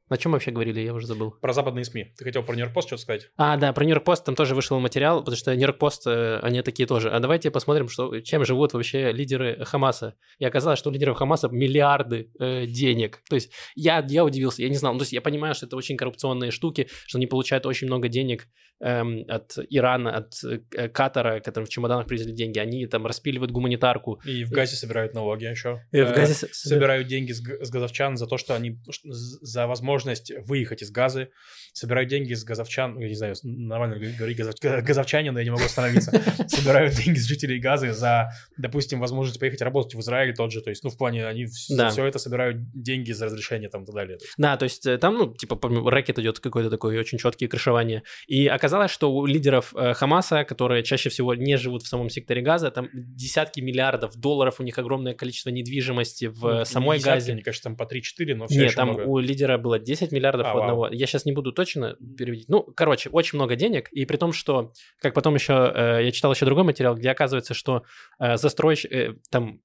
[0.10, 1.32] На чем мы вообще говорили, я уже забыл.
[1.32, 2.14] Про западные СМИ.
[2.18, 3.30] Ты хотел про Нью-Йорк Пост что-то сказать?
[3.38, 6.62] А, да, про Нью-Йорк Пост там тоже вышел материал, потому что Нью-Йорк Пост, э, они
[6.64, 7.12] такие тоже.
[7.12, 10.16] А давайте посмотрим, что, чем живут вообще лидеры Хамаса.
[10.40, 13.22] И оказалось, что у лидеров Хамаса миллиарды э, денег.
[13.30, 14.94] То есть я, я удивился, я не знал.
[14.94, 18.08] Ну, то есть я понимаю, что это очень коррупционные штуки, что они получают очень много
[18.08, 18.48] денег
[18.80, 22.58] эм, от Ирана, от э, Катара, которым в чемоданах привезли деньги.
[22.58, 24.20] Они там распиливают гуманитарку.
[24.26, 25.82] И в Газе собирают налоги еще.
[25.92, 29.99] И в Газе э, собирают деньги с, с газовчан за то, что они за возможность
[30.00, 31.30] возможность выехать из Газы,
[31.74, 35.52] собирают деньги с газовчан, ну, я не знаю, нормально говорить газов, газовчане, но я не
[35.52, 36.12] могу остановиться,
[36.48, 40.70] собирают деньги с жителей Газы за, допустим, возможность поехать работать в Израиль тот же, то
[40.70, 41.90] есть, ну, в плане, они да.
[41.90, 44.18] все это собирают деньги за разрешение там и так далее.
[44.38, 48.04] Да, то есть э, там, ну, типа, рэкет идет какой-то такой очень четкий крышевание.
[48.28, 52.42] И оказалось, что у лидеров э, Хамаса, которые чаще всего не живут в самом секторе
[52.42, 57.34] Газа, там десятки миллиардов долларов, у них огромное количество недвижимости в ну, самой десятки, Газе.
[57.34, 59.04] Мне кажется, там по 3-4, но все Нет, там много.
[59.04, 60.82] у лидера было 10 миллиардов а, у одного.
[60.82, 60.92] Вау.
[60.92, 62.48] Я сейчас не буду точно переводить.
[62.48, 63.90] Ну, короче, очень много денег.
[63.90, 67.54] И при том, что, как потом еще, э, я читал еще другой материал, где оказывается,
[67.54, 67.84] что
[68.20, 69.62] э, застройщик, э, там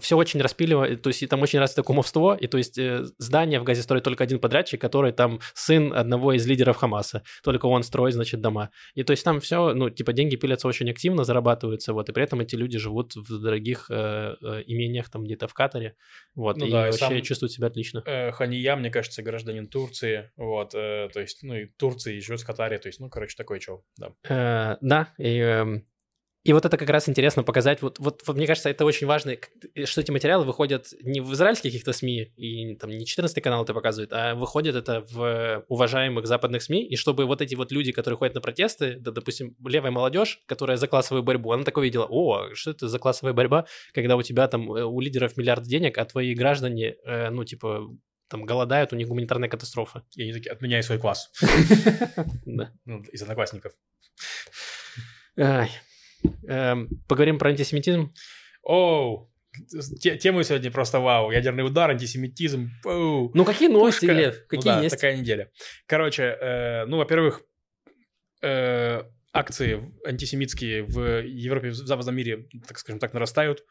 [0.00, 3.60] все очень распиливает, то есть и там очень развито кумовство, и то есть э, здание
[3.60, 7.82] в Газе строит только один подрядчик, который там сын одного из лидеров Хамаса, только он
[7.82, 8.70] строит, значит, дома.
[8.94, 12.24] И то есть там все, ну, типа деньги пилятся очень активно, зарабатываются, вот, и при
[12.24, 15.94] этом эти люди живут в дорогих э, э, имениях там где-то в Катаре,
[16.34, 18.02] вот, Ну и да, вообще сам- чувствуют себя отлично.
[18.06, 22.40] Э, Хания, мне кажется, гражданин Турции, вот, э, то есть, ну, и Турции, и живет
[22.40, 24.12] в Катаре, то есть, ну, короче, такой чел, да.
[24.28, 25.84] Э, да, и, эм,
[26.44, 27.82] и вот это как раз интересно показать.
[27.82, 29.36] Вот, вот, вот мне кажется, это очень важно,
[29.84, 33.74] что эти материалы выходят не в израильских каких-то СМИ, и там не 14 канал это
[33.74, 38.16] показывает, а выходит это в уважаемых западных СМИ, и чтобы вот эти вот люди, которые
[38.16, 42.54] ходят на протесты, да, допустим, левая молодежь, которая за классовую борьбу, она такое видела, о,
[42.54, 46.04] что это за классовая борьба, когда у тебя там, э, у лидеров миллиард денег, а
[46.04, 47.90] твои граждане, э, ну, типа,
[48.28, 50.04] там голодают, у них гуманитарная катастрофа.
[50.14, 51.30] И они такие, отменяй свой класс,
[52.46, 53.72] ну, из одноклассников.
[55.36, 55.70] Ай.
[56.46, 58.12] Эм, Поговорим про антисемитизм.
[58.62, 59.30] Оу,
[60.00, 63.30] те- темы сегодня просто вау, ядерный удар, антисемитизм, оу.
[63.34, 64.14] Ну, какие новости, Пушка.
[64.14, 64.34] Глеб?
[64.34, 64.94] Ну Какие да, есть?
[64.94, 65.50] такая неделя.
[65.86, 67.42] Короче, э, ну, во-первых,
[68.42, 69.02] э,
[69.32, 73.64] акции антисемитские в Европе, в западном мире, так скажем так, нарастают.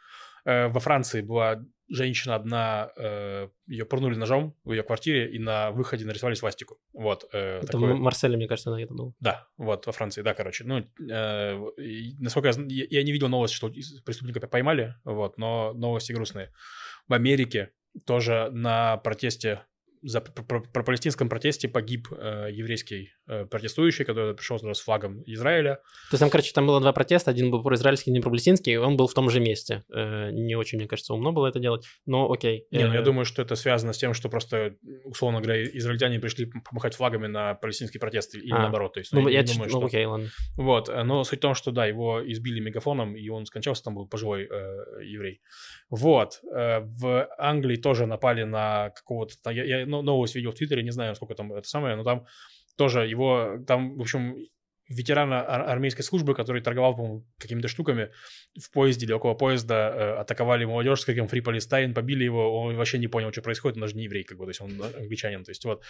[0.46, 5.72] Э, во Франции была женщина одна, э, ее пырнули ножом в ее квартире и на
[5.72, 6.80] выходе нарисовали свастику.
[6.94, 7.30] Вот.
[7.34, 9.16] э, Это такое- Марселя, мне кажется, на это был.
[9.22, 10.64] Да, вот, во Франции, да, короче.
[10.66, 10.80] Ну,
[11.10, 11.60] э,
[12.20, 13.70] насколько я, зн- я, не видел новость, что
[14.06, 16.52] преступника поймали, вот, но новости грустные.
[17.08, 17.72] В Америке
[18.06, 19.62] тоже на протесте,
[20.02, 25.76] за, про, про- про палестинском протесте погиб э, еврейский протестующий, который пришел с флагом Израиля.
[26.10, 27.32] То есть там, короче, там было два протеста.
[27.32, 29.84] Один был про-израильский, один про-палестинский, и он был в том же месте.
[29.94, 32.66] Э, Не очень, мне кажется, умно было это делать, но окей.
[32.72, 34.76] Не, ну я Э, думаю, что это связано с тем, что просто,
[35.06, 38.94] условно говоря, израильтяне пришли помахать флагами на палестинский протест или А, наоборот.
[38.94, 39.88] То есть, Ну, я я чит- думаю, ну, что...
[39.88, 40.28] окей, ладно.
[40.56, 43.96] Вот, э, но суть в том, что да, его избили мегафоном, и он скончался, там
[43.96, 45.42] был пожилой э, еврей.
[45.90, 50.84] Вот, э, в Англии тоже напали на какого-то, я, я но- новость видел в Твиттере,
[50.84, 52.26] не знаю, сколько там это самое, но там
[52.78, 54.38] тоже его, там, в общем,
[54.90, 58.10] ветерана ар- армейской службы, который торговал, по-моему, какими-то штуками
[58.60, 62.76] в поезде или около поезда, э, атаковали молодежь с криком «Free Palestine», побили его, он
[62.76, 65.44] вообще не понял, что происходит, он даже не еврей, как бы, то есть он англичанин,
[65.44, 65.84] то есть вот.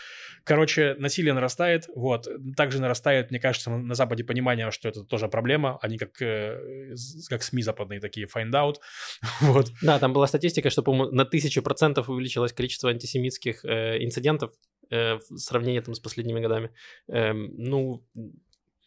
[0.43, 2.27] Короче, насилие нарастает, вот.
[2.55, 6.95] Также нарастает, мне кажется, на, на Западе понимание, что это тоже проблема, они как, э,
[7.29, 8.75] как СМИ западные такие find out,
[9.41, 9.71] вот.
[9.81, 14.53] Да, там была статистика, что, по-моему, на тысячу процентов увеличилось количество антисемитских э, инцидентов
[14.91, 16.71] э, в сравнении там с последними годами.
[17.07, 18.03] Эм, ну,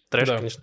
[0.09, 0.37] трэш, Да.
[0.37, 0.63] конечно.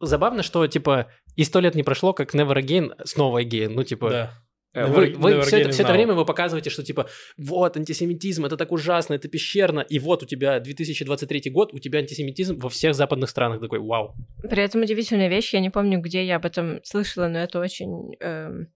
[0.00, 3.68] Забавно, что, типа, и сто лет не прошло, как Never Again, снова Again.
[3.70, 4.34] Ну, типа, Да.
[4.74, 7.76] Э, Never- Вы, вы Never все, это, все это время вы показываете, что типа вот
[7.78, 12.58] антисемитизм, это так ужасно, это пещерно, и вот у тебя 2023 год, у тебя антисемитизм
[12.58, 13.60] во всех западных странах.
[13.60, 14.14] Такой, вау.
[14.42, 18.14] При этом удивительная вещь, я не помню, где я об этом слышала, но это очень...
[18.20, 18.68] эм,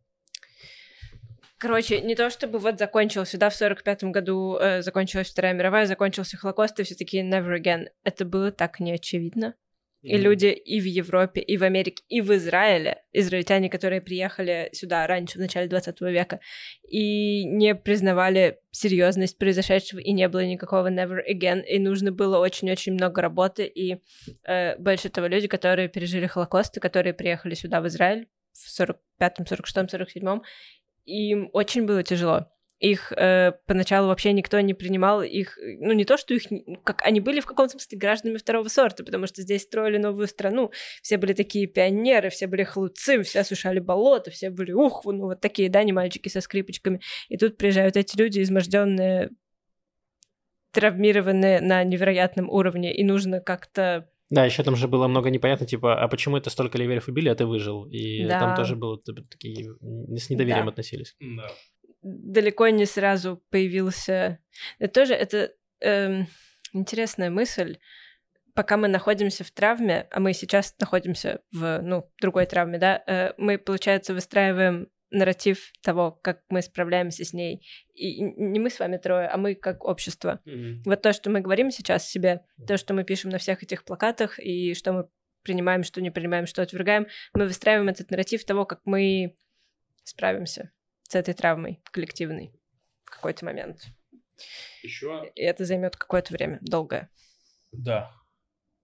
[1.62, 6.36] Короче, не то чтобы вот закончился, да, в 45 году э, закончилась Вторая мировая, закончился
[6.36, 7.86] Холокост, и все такие never again.
[8.02, 9.54] Это было так неочевидно.
[10.00, 15.06] И люди и в Европе, и в Америке, и в Израиле, израильтяне, которые приехали сюда
[15.06, 16.40] раньше, в начале 20 века,
[16.88, 22.94] и не признавали серьезность произошедшего, и не было никакого never again, и нужно было очень-очень
[22.94, 24.02] много работы, и
[24.44, 29.44] э, больше того, люди, которые пережили Холокост, и которые приехали сюда, в Израиль, в 45-м,
[29.44, 30.42] 46-м, 47-м,
[31.04, 32.48] им очень было тяжело.
[32.78, 36.42] Их э, поначалу вообще никто не принимал, их, ну не то, что их,
[36.82, 40.72] как они были в каком-то смысле гражданами второго сорта, потому что здесь строили новую страну,
[41.00, 45.40] все были такие пионеры, все были хлуцы, все осушали болото, все были, ух, ну вот
[45.40, 47.00] такие, да, не мальчики со скрипочками.
[47.28, 49.30] И тут приезжают эти люди, изможденные,
[50.72, 56.02] травмированные на невероятном уровне, и нужно как-то Да, еще там же было много непонятно, типа,
[56.02, 57.84] а почему это столько ливеров убили, а ты выжил?
[57.84, 58.40] И Да.
[58.40, 59.74] там тоже было т- такие,
[60.18, 60.70] с недоверием Да.
[60.72, 61.14] относились.
[61.20, 61.48] Да.
[62.02, 64.38] далеко не сразу появился.
[64.80, 66.26] Это тоже это эм,
[66.72, 67.76] интересная мысль.
[68.54, 73.32] Пока мы находимся в травме, а мы сейчас находимся в ну другой травме, да, э,
[73.38, 77.64] мы получается выстраиваем нарратив того, как мы справляемся с ней.
[77.94, 80.40] И не мы с вами трое, а мы как общество.
[80.84, 84.38] Вот то, что мы говорим сейчас себе, то, что мы пишем на всех этих плакатах,
[84.38, 85.08] и что мы
[85.42, 89.36] принимаем, что не принимаем, что отвергаем, мы выстраиваем этот нарратив того, как мы
[90.04, 90.72] справимся
[91.08, 92.54] с этой травмой коллективной
[93.04, 93.80] в какой-то момент.
[94.82, 97.10] Еще И это займет какое-то время, долгое.
[97.72, 98.10] Да.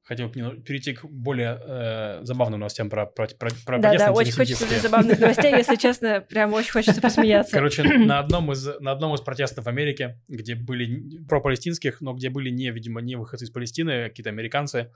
[0.09, 4.64] Хотел перейти к более э, забавным новостям про, про, про, про Да, да, очень хочется
[4.64, 7.52] уже забавных новостей, если честно, прям очень хочется посмеяться.
[7.52, 12.30] Короче, на одном из, на одном из протестов в Америке, где были про-палестинских, но где
[12.30, 14.90] были не, видимо, не выходцы из Палестины, а какие-то американцы,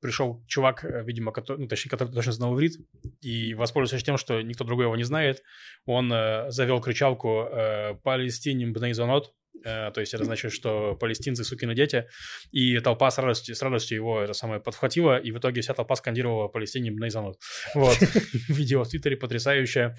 [0.00, 2.78] пришел чувак, э, видимо, который, ну, точнее, который точно знал иврит,
[3.20, 5.42] и воспользовавшись тем, что никто другой его не знает,
[5.84, 12.06] он э, завел кричалку э, «Палестиним бнейзонот», то есть это значит, что палестинцы сукины дети,
[12.50, 15.96] и толпа с радостью, с радостью его это самое подхватила, и в итоге вся толпа
[15.96, 17.38] скандировала Палестине Бнейзанут.
[17.74, 17.96] Вот.
[18.48, 19.96] Видео в Твиттере потрясающее.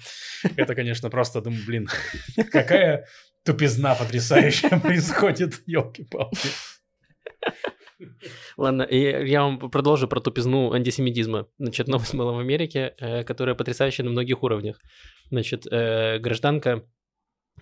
[0.56, 1.88] Это, конечно, просто, думаю, блин,
[2.52, 3.06] какая
[3.44, 6.48] тупизна потрясающая происходит, елки-палки.
[8.58, 11.48] Ладно, и я вам продолжу про тупизну антисемитизма.
[11.58, 14.78] Значит, новость была в Америке, э, которая потрясающая на многих уровнях.
[15.30, 16.95] Значит, э, гражданка Э, э,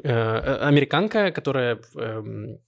[0.02, 2.22] американка, которая э,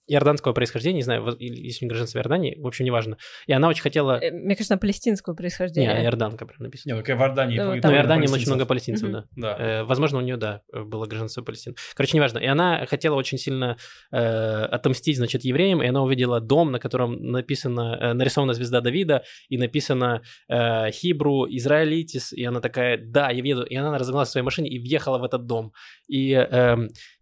[0.07, 3.17] иорданского происхождения, не знаю, если не гражданство Иордании, в общем, неважно.
[3.47, 4.19] И она очень хотела...
[4.21, 5.93] Э, мне кажется, палестинского происхождения.
[5.93, 6.93] Не, иорданка прям написано.
[6.93, 7.59] Не, ну в Иордании...
[7.59, 9.25] Ну, в Иордании очень много палестинцев, да.
[9.35, 9.57] да.
[9.59, 11.75] Э, возможно, у нее, да, было гражданство Палестины.
[11.95, 12.39] Короче, неважно.
[12.39, 13.77] И она хотела очень сильно
[14.11, 19.23] э, отомстить, значит, евреям, и она увидела дом, на котором написано, э, нарисована звезда Давида,
[19.49, 23.63] и написано э, Хибру, Израилитис, и она такая, да, я въеду.
[23.63, 25.73] И она разогналась в своей машине и въехала в этот дом.
[26.07, 26.31] И...
[26.31, 26.77] Э,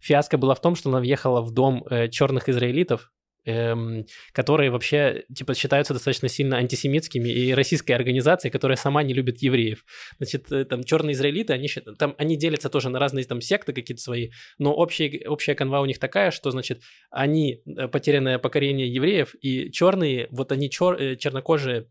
[0.06, 3.10] Фиаско была в том, что она въехала в дом э, черных израилитов,
[3.44, 9.42] эм, которые вообще типа считаются достаточно сильно антисемитскими и российской организацией, которая сама не любит
[9.42, 9.84] евреев.
[10.18, 14.02] Значит, э, там черные израилиты, они, там, они делятся тоже на разные там секты какие-то
[14.02, 19.34] свои, но общая, общая канва у них такая, что, значит, они э, потерянное покорение евреев,
[19.40, 21.86] и черные, вот они чер, э, чернокожие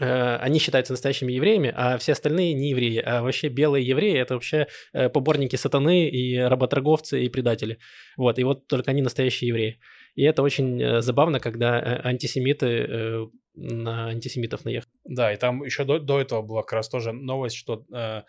[0.00, 2.98] они считаются настоящими евреями, а все остальные не евреи.
[3.04, 7.78] А вообще белые евреи– это вообще э, поборники сатаны и работорговцы и предатели.
[8.16, 9.80] Вот, и вот только они настоящие евреи.
[10.14, 13.28] И это очень э, забавно, когда антисемиты
[13.58, 14.92] на антисемитов наехали.
[15.04, 18.22] Да, и там еще до, до этого была как раз тоже новость, что э,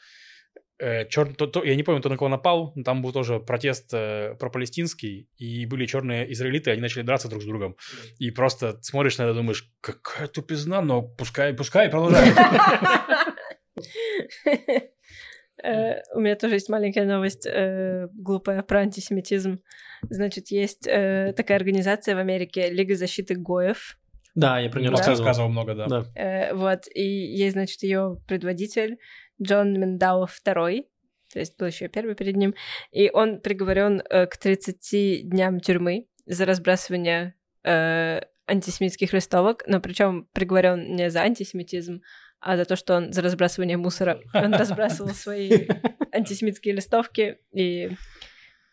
[0.79, 1.35] чер...
[1.35, 5.27] то, то, я не помню, кто на кого напал, там был тоже протест э, пропалестинский,
[5.37, 7.75] и были черные израилиты, они начали драться друг с другом.
[8.17, 12.37] И просто смотришь на это, думаешь, какая тупизна, но пускай, пускай продолжают.
[15.61, 19.59] Э, у меня тоже есть маленькая новость э, глупая про антисемитизм.
[20.09, 23.97] Значит, есть э, такая организация в Америке Лига защиты Гоев.
[24.35, 25.27] Да, я про нее рассказывал.
[25.27, 25.87] рассказывал много, да.
[25.87, 26.51] да.
[26.53, 28.99] Вот, и есть, значит, ее предводитель
[29.41, 30.85] Джон Мендау II,
[31.31, 32.55] то есть был еще первый перед ним,
[32.91, 40.27] и он приговорен э, к 30 дням тюрьмы за разбрасывание э, антисемитских листовок, но причем
[40.33, 42.01] приговорен не за антисемитизм,
[42.39, 44.21] а за то, что он за разбрасывание мусора.
[44.33, 45.67] Он разбрасывал свои
[46.11, 47.91] антисемитские листовки и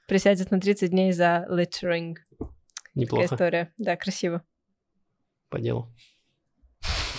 [0.07, 2.17] присядет на 30 дней за littering.
[2.95, 3.23] Неплохо.
[3.23, 3.73] Такая история.
[3.77, 4.43] Да, красиво.
[5.49, 5.93] По делу.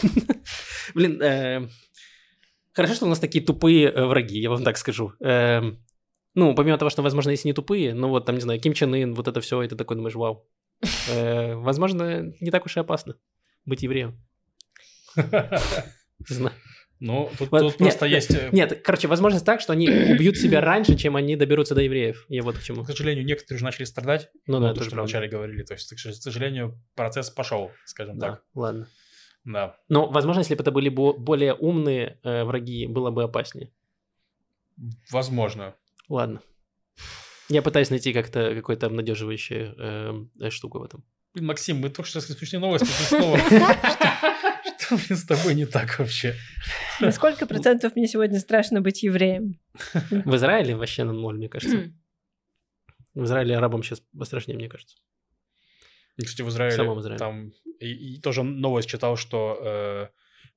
[0.95, 1.68] Блин, э,
[2.78, 5.13] Хорошо, что у нас такие тупые э, враги, я вам так скажу.
[5.19, 5.84] Эм,
[6.36, 8.93] ну, помимо того, что, возможно, если не тупые, ну вот там, не знаю, Ким Чен
[8.93, 10.47] Ын, вот это все, и ты такой думаешь, вау.
[11.09, 13.15] Э, возможно, не так уж и опасно
[13.65, 14.23] быть евреем.
[15.15, 16.55] Не знаю.
[16.99, 18.36] Ну, тут, вот, тут нет, просто есть...
[18.36, 22.28] Э, нет, короче, возможность так, что они убьют себя раньше, чем они доберутся до евреев.
[22.30, 22.84] Я вот к чему.
[22.84, 24.30] К сожалению, некоторые уже начали страдать.
[24.45, 25.63] Ну да, то, что вначале говорили.
[25.63, 28.43] То есть, к сожалению, процесс пошел, скажем да, так.
[28.53, 28.88] ладно.
[29.48, 29.78] Да.
[29.88, 33.72] Но, возможно, если бы это были более умные э, враги, было бы опаснее.
[35.10, 35.74] Возможно.
[36.10, 36.41] Ладно.
[37.48, 41.06] Я пытаюсь найти как-то какую-то обнадеживающую э, штуку в этом.
[41.34, 43.38] Блин, Максим, мы только что смешные новости, снова...
[44.80, 46.36] Что, блин, с тобой не так вообще?
[47.02, 49.60] На сколько процентов мне сегодня страшно быть евреем?
[49.91, 51.91] В Израиле вообще на ноль, мне кажется.
[53.14, 54.95] В Израиле арабам сейчас страшнее, мне кажется.
[56.18, 57.20] И, кстати, в Израиле, в Израиле.
[57.20, 60.07] там и, и тоже новость читал, что э,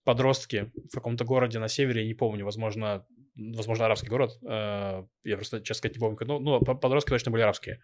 [0.04, 3.06] подростки в каком-то городе на севере, не помню, возможно,
[3.36, 7.42] возможно, арабский город, э, я просто, честно сказать, не помню, ну, ну, подростки точно были
[7.42, 7.80] арабские.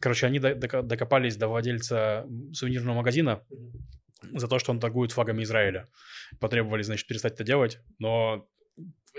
[0.00, 3.42] Короче, они докопались до владельца сувенирного магазина
[4.22, 5.88] за то, что он торгует флагами Израиля.
[6.40, 8.48] Потребовали, значит, перестать это делать, но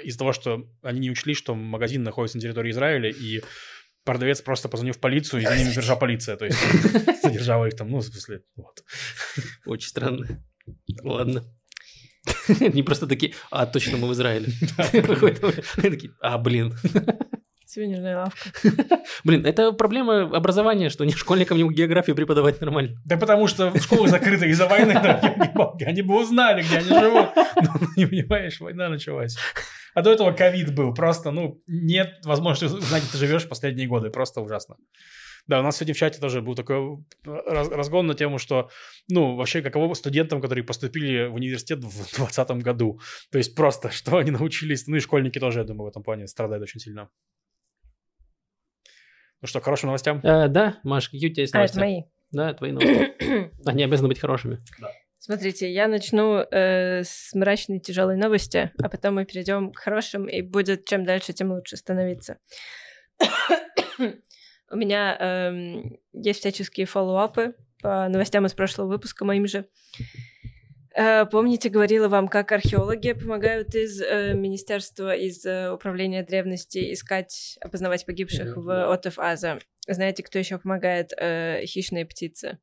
[0.03, 3.41] из-за того, что они не учли, что магазин находится на территории Израиля, и
[4.07, 6.37] продавец просто позвонил в полицию, и за ними держала полиция.
[6.37, 6.57] То есть
[7.23, 8.83] задержала их там, ну, в смысле, вот.
[9.65, 10.43] Очень странно.
[11.03, 11.43] Ладно.
[12.73, 14.47] Не просто такие, а, точно, мы в Израиле.
[15.75, 16.73] Такие, а, блин.
[17.67, 18.49] Сувенирная лавка.
[19.25, 22.97] Блин, это проблема образования, что не школьникам не географию преподавать нормально.
[23.03, 24.93] Да потому что школы закрыты из-за войны,
[25.85, 27.29] они бы узнали, где они живут.
[27.35, 29.37] Ну, не понимаешь, война началась.
[29.93, 34.11] А до этого ковид был, просто, ну, нет возможности узнать, где ты живешь последние годы,
[34.11, 34.77] просто ужасно.
[35.47, 38.69] Да, у нас сегодня в чате тоже был такой раз- разгон на тему, что,
[39.09, 42.99] ну, вообще, каково студентам, которые поступили в университет в 2020 году.
[43.31, 46.27] То есть просто, что они научились, ну и школьники тоже, я думаю, в этом плане
[46.27, 47.09] страдают очень сильно.
[49.41, 50.19] Ну что, к хорошим новостям?
[50.23, 51.79] Э, да, Маш, какие у тебя есть А, это новости?
[51.79, 52.03] мои.
[52.31, 53.51] Да, твои новости.
[53.65, 54.59] Они обязаны быть хорошими.
[55.19, 60.41] Смотрите, я начну э, с мрачной тяжелой новости, а потом мы перейдем к хорошим, и
[60.41, 62.37] будет чем дальше, тем лучше становиться.
[64.69, 69.67] У меня эм, есть всяческие фоллоуапы по новостям из прошлого выпуска моим же.
[70.97, 77.59] Э, Помните, говорила вам, как археологи помогают из э, министерства, из э, управления древности искать,
[77.61, 78.91] опознавать погибших Мгм, в.
[78.91, 79.59] Отов Аза.
[79.87, 81.11] Знаете, кто еще помогает?
[81.65, 82.57] Хищные птицы.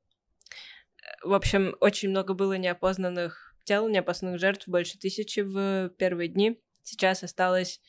[1.22, 6.61] В общем, очень много было неопознанных тел, неопознанных жертв, больше тысячи в первые дни.
[6.82, 7.80] Сейчас осталось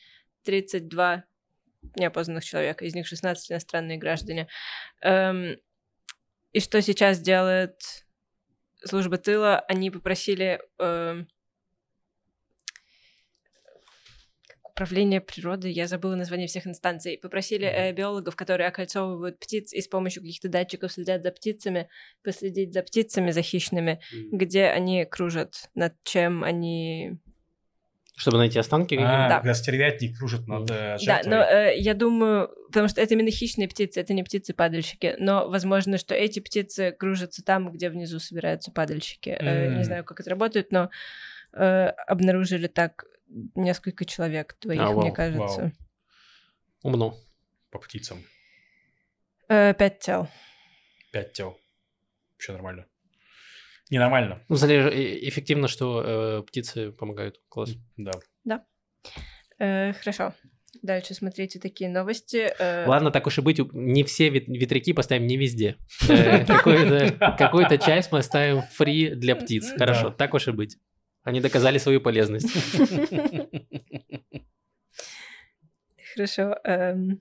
[0.44, 1.24] 32
[1.96, 4.48] неопознанных человека, из них 16 иностранные граждане.
[5.02, 5.56] Эм,
[6.52, 8.05] и что сейчас делает
[8.86, 9.60] служба тыла?
[9.60, 10.60] Они попросили
[14.48, 19.80] как управление природой, я забыла название всех инстанций, попросили э, биологов, которые окольцовывают птиц и
[19.80, 21.88] с помощью каких-то датчиков следят за птицами,
[22.22, 24.00] последить за птицами, за хищными,
[24.32, 27.18] где они кружат, над чем они...
[28.18, 29.28] Чтобы найти останки А, какие-то.
[29.28, 29.36] Да.
[29.40, 31.30] когда стервятник кружит над э, Да, жертвой.
[31.30, 35.98] но э, я думаю, потому что это именно хищные птицы, это не птицы-падальщики, но возможно,
[35.98, 39.28] что эти птицы кружатся там, где внизу собираются падальщики.
[39.28, 39.76] Э, М.
[39.78, 40.88] не знаю, как это работает, но
[41.52, 43.04] э, обнаружили так
[43.54, 45.60] несколько человек, двоих, А, вау, мне кажется.
[45.60, 45.72] вау.
[46.82, 47.18] Умно.
[47.70, 48.24] По птицам.
[49.48, 50.28] Э, пять тел.
[51.12, 51.58] Пять тел.
[52.34, 52.86] Вообще нормально.
[53.90, 54.42] Ненормально.
[54.48, 57.40] Ну, э, эффективно, что э, птицы помогают.
[57.48, 57.74] Класс.
[57.96, 58.64] Да.
[59.58, 60.34] Э, хорошо.
[60.82, 62.52] Дальше смотрите такие новости.
[62.58, 65.76] Э, Ладно, так уж и быть, не все вет- ветряки поставим не везде.
[66.08, 69.72] Э, Какую-то часть мы оставим фри для птиц.
[69.78, 70.16] Хорошо, Да.
[70.16, 70.76] так уж и быть.
[71.22, 72.48] Они доказали свою полезность.
[76.14, 76.56] Хорошо.
[76.64, 77.20] эм,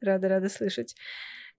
[0.00, 0.94] рада, рада слышать.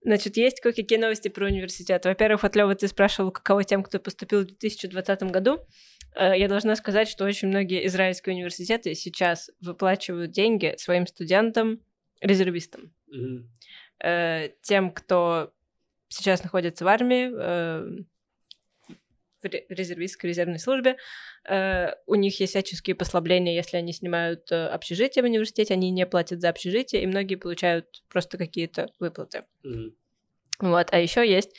[0.06, 2.04] Значит, есть кое-какие новости про университет.
[2.04, 5.58] Во-первых, вот Лёва, ты спрашивал, каково тем, кто поступил в 2020 году.
[6.14, 11.80] Э, Я должна сказать, что очень многие израильские университеты сейчас выплачивают деньги своим студентам,
[12.20, 12.92] резервистам.
[13.98, 15.52] Э, Тем, кто
[16.06, 18.04] сейчас находится в армии, э,
[19.42, 20.96] в резервистской резервной службе,
[21.48, 26.06] э, у них есть всяческие послабления, если они снимают э, общежитие в университете, они не
[26.06, 29.44] платят за общежитие, и многие получают просто какие-то выплаты.
[30.58, 31.54] Вот, а еще есть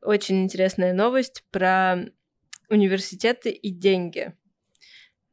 [0.00, 1.96] очень интересная новость про
[2.68, 4.32] университеты и деньги.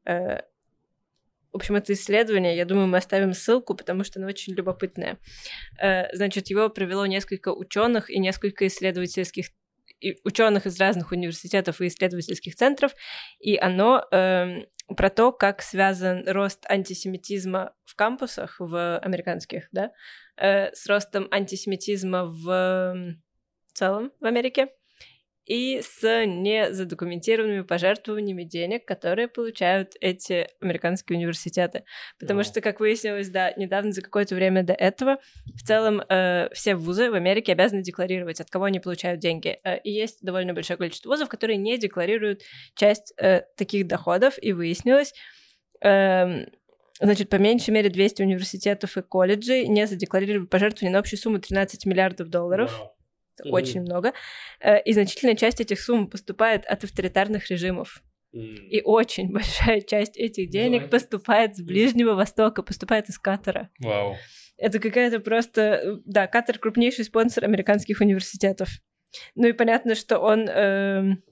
[0.05, 0.41] Э,
[1.51, 5.19] В общем, это исследование, я думаю, мы оставим ссылку, потому что оно очень любопытное.
[6.13, 9.51] Значит, его провело несколько ученых и несколько исследовательских
[10.23, 12.93] ученых из разных университетов и исследовательских центров,
[13.39, 19.91] и оно эм, про то, как связан рост антисемитизма в кампусах, в американских, да,
[20.37, 23.23] э, с ростом антисемитизма в м,
[23.73, 24.69] целом в Америке
[25.45, 31.83] и с незадокументированными пожертвованиями денег, которые получают эти американские университеты.
[32.19, 32.45] Потому Вау.
[32.45, 37.11] что, как выяснилось, да, недавно за какое-то время до этого, в целом э, все вузы
[37.11, 39.59] в Америке обязаны декларировать, от кого они получают деньги.
[39.63, 42.41] Э, и есть довольно большое количество вузов, которые не декларируют
[42.75, 45.13] часть э, таких доходов, и выяснилось,
[45.81, 46.45] эм,
[47.01, 51.85] Значит, по меньшей мере 200 университетов и колледжей не задекларировали пожертвования на общую сумму 13
[51.85, 52.71] миллиардов долларов.
[52.71, 52.93] Это
[53.43, 53.53] Мгм.
[53.53, 54.13] очень много.
[54.59, 58.01] Э, И значительная часть этих сумм поступает от авторитарных режимов.
[58.33, 60.89] И очень большая часть этих денег Давай.
[60.89, 63.69] поступает с Ближнего Востока, поступает из Катара.
[63.79, 64.15] Вау.
[64.57, 65.61] Это какая-то просто...
[65.61, 68.69] э, Да, Катар крупнейший спонсор американских университетов.
[69.35, 70.47] Ну и понятно, что он...
[70.49, 71.23] эм,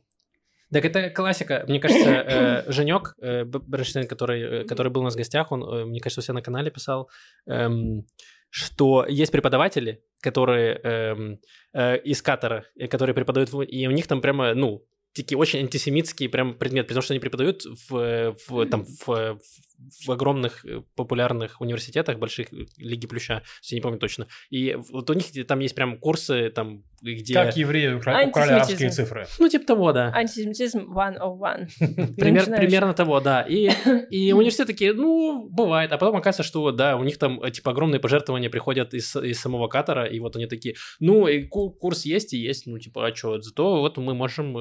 [0.72, 1.66] Так это классика.
[1.68, 2.10] Мне кажется,
[2.68, 6.00] э, Женек э, Бронштейн, который, э, который был у нас в гостях, он, э, мне
[6.00, 7.10] кажется, у себя на канале писал,
[7.48, 8.06] эм,
[8.52, 11.40] что есть преподаватели, которые эм,
[11.74, 16.30] э, из Катара, э, которые преподают, и у них там прямо, ну, такие очень антисемитские
[16.30, 19.71] прям предметы, потому что они преподают в, в, там, в, в
[20.08, 24.28] огромных э, популярных университетах, больших э, Лиги Плюща, я не помню точно.
[24.50, 27.34] И вот у них там есть прям курсы, там, где...
[27.34, 29.26] Как евреи укра- украли арабские цифры.
[29.40, 30.12] Ну, типа того, да.
[30.14, 32.16] Антисемитизм 101.
[32.16, 33.42] Пример, примерно того, да.
[33.42, 33.70] И,
[34.10, 35.92] и университеты такие, ну, бывает.
[35.92, 39.40] А потом оказывается, что, да, у них там, э, типа, огромные пожертвования приходят из, из
[39.40, 43.08] самого Катара, и вот они такие, ну, и ку- курс есть и есть, ну, типа,
[43.08, 44.56] а что, зато вот мы можем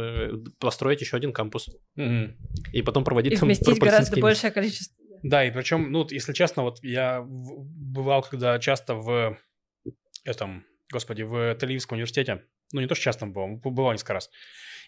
[0.59, 1.69] построить еще один кампус.
[1.97, 2.37] Мгм.
[2.73, 4.97] И потом проводить И там вместить гораздо большее количество.
[5.23, 9.39] Да, и причем, ну, если честно, вот я бывал когда часто в
[10.25, 14.31] этом, господи, в Тель-Авивском университете, ну, не то, что часто бывал, бывал несколько раз,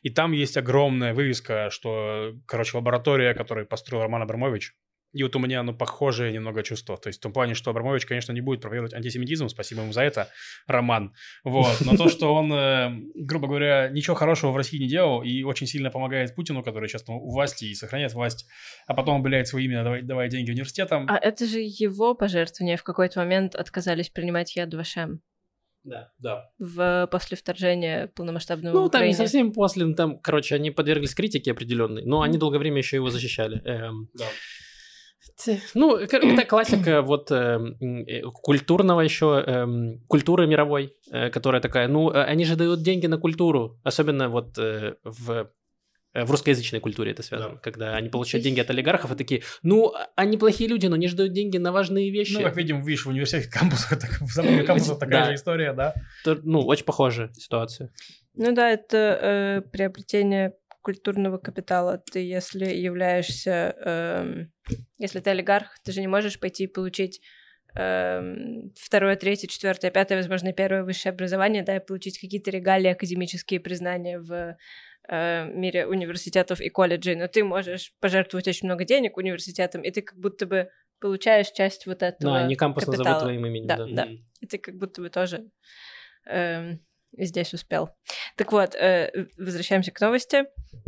[0.02, 4.74] и там есть огромная вывеска, что, короче, лаборатория, которую построил Роман Абрамович,
[5.12, 6.96] и вот у меня, ну, похожее немного чувство.
[6.96, 10.02] То есть в том плане, что Абрамович, конечно, не будет проповедовать антисемитизм, спасибо ему за
[10.02, 10.28] это,
[10.66, 11.14] Роман.
[11.44, 11.80] Вот.
[11.80, 15.66] Но то, что он, э, грубо говоря, ничего хорошего в России не делал и очень
[15.66, 18.46] сильно помогает Путину, который сейчас там у власти и сохраняет власть,
[18.86, 21.06] а потом обеляет свое имя, давая, давая деньги университетам.
[21.08, 25.20] А это же его пожертвования в какой-то момент отказались принимать Яд Вашем
[25.84, 26.50] Да, да.
[26.58, 31.52] в после вторжения полномасштабного Ну, там не совсем после, ну, там, короче, они подверглись критике
[31.52, 33.60] определенной, но они долгое время еще его защищали.
[33.64, 34.26] Эм, Да.
[35.74, 37.76] Ну, это классика вот эм,
[38.06, 43.06] э, культурного еще, эм, культуры мировой, э, которая такая, ну, э, они же дают деньги
[43.06, 45.30] на культуру, особенно вот э, в
[46.14, 47.60] э, в русскоязычной культуре это связано, Да.
[47.60, 51.16] когда они получают деньги от олигархов и такие, ну, они плохие люди, но они же
[51.16, 52.34] дают деньги на важные вещи.
[52.34, 55.28] Ну, как видим, видишь, в университете кампусах, так, в самом кампусах такая Да.
[55.30, 55.94] же история, да?
[56.24, 57.90] То- ну, очень похожая ситуация.
[58.34, 61.98] Ну да, это э, приобретение культурного капитала.
[61.98, 64.52] Ты, если являешься, эм,
[64.98, 67.20] если ты олигарх, ты же не можешь пойти и получить
[67.74, 73.60] эм, второе, третье, четвертое, пятое, возможно, первое высшее образование, да, и получить какие-то регалии, академические
[73.60, 74.56] признания в
[75.08, 80.02] э, мире университетов и колледжей, но ты можешь пожертвовать очень много денег университетам, и ты
[80.02, 80.68] как будто бы
[81.00, 83.20] получаешь часть вот этого Ну, они кампус назовут капитала.
[83.20, 83.86] твоим именем, Да, да.
[83.90, 84.08] да.
[84.40, 85.50] И ты как будто бы тоже
[86.26, 86.80] эм,
[87.16, 87.90] здесь успел.
[88.36, 90.44] Так вот, э, возвращаемся к новости.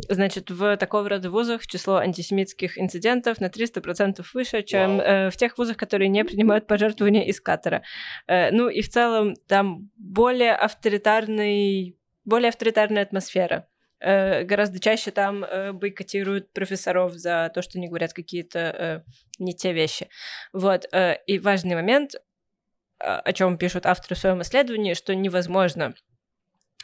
[0.09, 5.57] Значит, в такого рода вузах число антисемитских инцидентов на 300% выше, чем э, в тех
[5.57, 7.83] вузах, которые не принимают пожертвования из Катара.
[8.27, 13.67] Э, ну и в целом там более авторитарный, более авторитарная атмосфера.
[14.01, 15.45] Гораздо чаще там
[15.79, 19.03] бойкотируют профессоров за то, что они говорят какие-то
[19.39, 20.09] не те вещи.
[20.53, 20.85] Вот.
[21.25, 22.11] и важный момент,
[22.99, 25.95] о чем пишут авторы в своем исследовании, что невозможно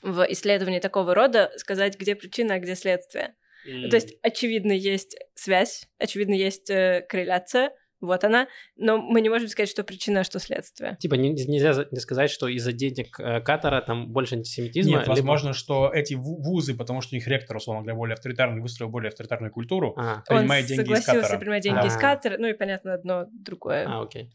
[0.02, 3.36] в исследовании такого рода сказать, где причина, а где следствие.
[3.66, 9.30] Ну, То есть, очевидно, есть связь, очевидно, есть э, корреляция, вот она, но мы не
[9.30, 10.98] можем сказать, что причина, а что следствие.
[11.00, 14.92] Типа не- нельзя не сказать, что из-за денег э, Катара там больше антисемитизма.
[14.94, 18.14] Нет, либо- возможно, что эти ву- вузы, потому что у них ректор, условно говоря, более
[18.16, 21.40] авторитарный, выстроил более авторитарную культуру, А, принимает Он деньги из согласился Катара.
[21.40, 22.00] принимать деньги из А.
[22.00, 23.86] Катара, ну и, понятно, одно другое.
[23.88, 24.32] а, окей.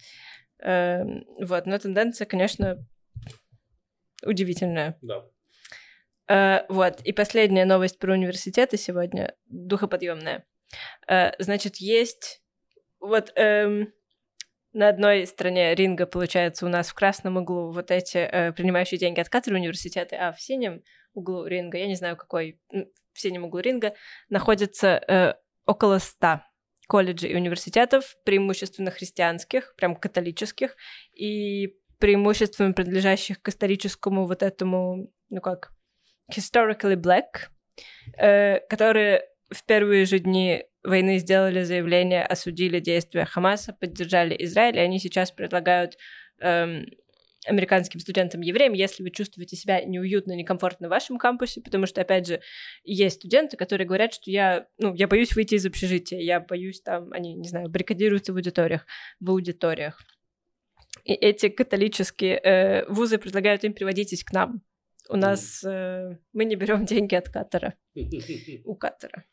[0.60, 2.86] Эм, вот, но тенденция, конечно,
[4.24, 4.96] удивительная.
[5.02, 5.24] Да.
[6.28, 10.44] Э, вот, и последняя новость про университеты сегодня, духоподъемная.
[11.08, 12.42] Э, значит, есть
[13.00, 13.92] вот эм,
[14.72, 19.20] на одной стороне ринга, получается, у нас в красном углу вот эти э, принимающие деньги
[19.20, 20.82] от Катара университеты, а в синем
[21.14, 23.94] углу ринга, я не знаю, какой, в синем углу ринга,
[24.28, 26.46] находится э, около ста
[26.88, 30.76] колледжей и университетов, преимущественно христианских, прям католических,
[31.14, 35.72] и преимущественно принадлежащих к историческому вот этому, ну как,
[36.32, 37.48] historically black,
[38.18, 44.80] э, которые в первые же дни войны сделали заявление, осудили действия Хамаса, поддержали Израиль, и
[44.80, 45.96] они сейчас предлагают
[46.40, 46.86] эм,
[47.46, 52.40] американским студентам-евреям, если вы чувствуете себя неуютно, некомфортно в вашем кампусе, потому что, опять же,
[52.84, 57.12] есть студенты, которые говорят, что я, ну, я боюсь выйти из общежития, я боюсь там,
[57.12, 58.86] они, не знаю, баррикадируются в аудиториях,
[59.20, 60.00] в аудиториях.
[61.04, 64.62] И эти католические э, вузы предлагают им приводитесь к нам.
[65.08, 67.74] У нас э, мы не берем деньги от Катара,
[68.64, 69.24] у Катара.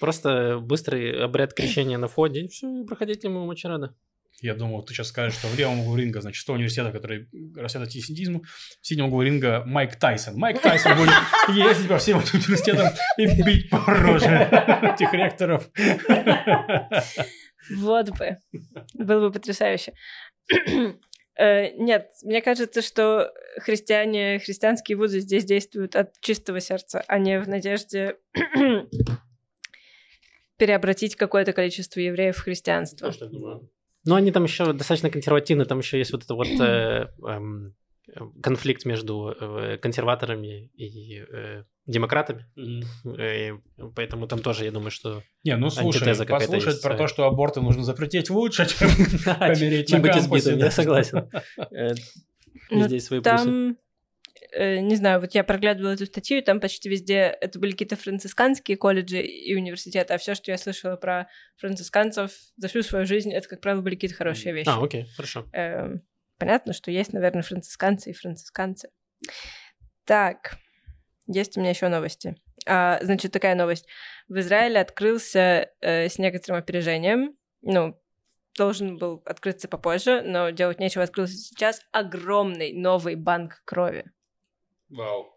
[0.00, 3.96] Просто быстрый обряд крещения на входе, и все, проходите мимо очень рада.
[4.40, 7.82] Я думал, ты сейчас скажешь, что в левом углу ринга, значит, 100 университетов, которые растят
[7.82, 8.42] антисемитизм,
[8.80, 10.36] в синем углу ринга Майк Тайсон.
[10.36, 11.10] Майк Тайсон будет
[11.48, 14.28] ездить по всем университетам и бить по роже
[14.94, 15.68] этих ректоров.
[17.74, 18.36] Вот бы.
[18.94, 19.94] Было бы потрясающе.
[21.38, 27.40] Э, Нет, мне кажется, что христиане, христианские вузы здесь действуют от чистого сердца, а не
[27.40, 28.16] в надежде
[30.56, 33.12] переобратить какое-то количество евреев в христианство.
[34.04, 37.74] Ну, они там еще достаточно консервативны, там еще есть вот это вот э, эм,
[38.42, 42.46] конфликт между э, консерваторами и э, демократами.
[42.56, 43.54] И
[43.94, 47.60] поэтому там тоже, я думаю, что Не, ну слушай, послушать есть про то, что аборты
[47.60, 48.88] нужно запретить лучше, чем
[49.24, 50.64] помереть на быть кампусе, избитым, да.
[50.66, 51.30] я согласен.
[52.70, 53.76] Ну, Везде есть свои плюсы.
[54.56, 58.78] Не знаю, вот я проглядывала эту статью, и там почти везде это были какие-то францисканские
[58.78, 61.28] колледжи и университеты, а все, что я слышала про
[61.58, 64.68] францисканцев за всю свою жизнь, это, как правило, были какие-то хорошие вещи.
[64.68, 65.46] А, окей, хорошо.
[65.52, 66.02] Эм,
[66.38, 68.90] понятно, что есть, наверное, францисканцы и францисканцы.
[70.04, 70.56] Так,
[71.26, 72.36] есть у меня еще новости.
[72.66, 73.86] А, значит, такая новость.
[74.28, 77.98] В Израиле открылся э, с некоторым опережением, ну,
[78.56, 84.10] должен был открыться попозже, но делать нечего, открылся сейчас огромный новый банк крови.
[84.88, 85.34] Вау.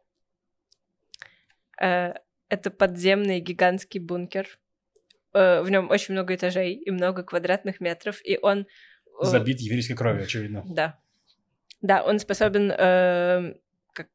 [1.81, 2.13] Э,
[2.49, 4.59] это подземный гигантский бункер.
[5.33, 8.67] Э, в нем очень много этажей и много квадратных метров, и он...
[9.21, 10.63] э, Забит еврейской кровью, очевидно.
[10.65, 10.99] Да.
[11.81, 12.71] Да, он способен...
[12.71, 13.55] э,
[13.93, 14.07] как,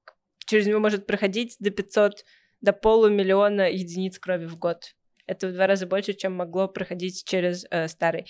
[0.45, 2.25] через него может проходить до 500,
[2.61, 4.95] до полумиллиона единиц крови в год.
[5.27, 8.27] Это в два раза больше, чем могло проходить через э, старый.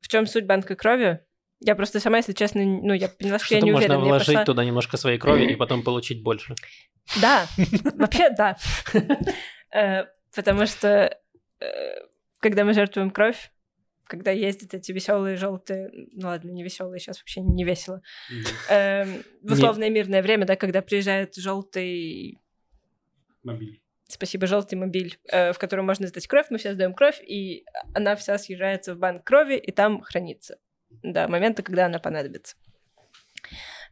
[0.00, 1.20] В чем суть банка крови?
[1.60, 4.04] Я просто сама, если честно, ну, я поняла, что я Что-то не можно уверена.
[4.04, 6.54] Я вложить пошла- туда немножко своей крови и потом получить больше.
[7.20, 7.46] Да,
[7.94, 8.56] вообще да.
[9.74, 10.04] Э,
[10.34, 11.18] Потому что
[11.60, 11.66] э,
[12.40, 13.50] когда мы жертвуем кровь,
[14.08, 18.02] когда ездят эти веселые желтые, ну ладно, не веселые, сейчас вообще не весело.
[18.68, 22.38] Эм, В условное мирное время, да, когда приезжает желтый,
[23.44, 23.80] Мобиль.
[24.08, 28.16] спасибо, желтый мобиль, э, в котором можно сдать кровь, мы все сдаем кровь, и она
[28.16, 30.58] вся съезжается в банк крови, и там хранится
[31.02, 32.56] до момента, когда она понадобится.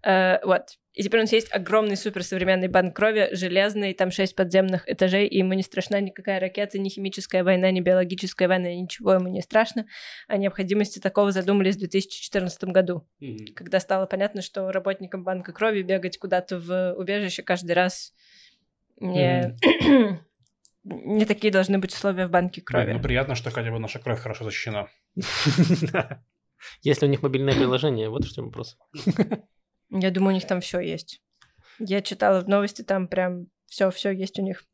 [0.03, 0.79] Э, вот.
[0.97, 5.39] И теперь у нас есть огромный суперсовременный банк крови, железный, там шесть подземных этажей, и
[5.39, 9.87] ему не страшна никакая ракета, ни химическая война, ни биологическая война, ничего ему не страшно.
[10.27, 13.07] О необходимости такого задумались в 2014 году,
[13.55, 18.15] когда стало понятно, что работникам банка крови бегать куда-то в убежище каждый раз
[18.99, 19.55] не,
[20.83, 22.93] не такие должны быть условия в банке крови.
[22.93, 24.89] Ну, приятно, что хотя бы наша кровь хорошо защищена.
[26.81, 28.79] Если у них мобильное приложение, вот в чем вопрос.
[29.91, 31.21] Я думаю, у них там все есть.
[31.79, 34.65] Я читала в новости, там прям все, все есть у них.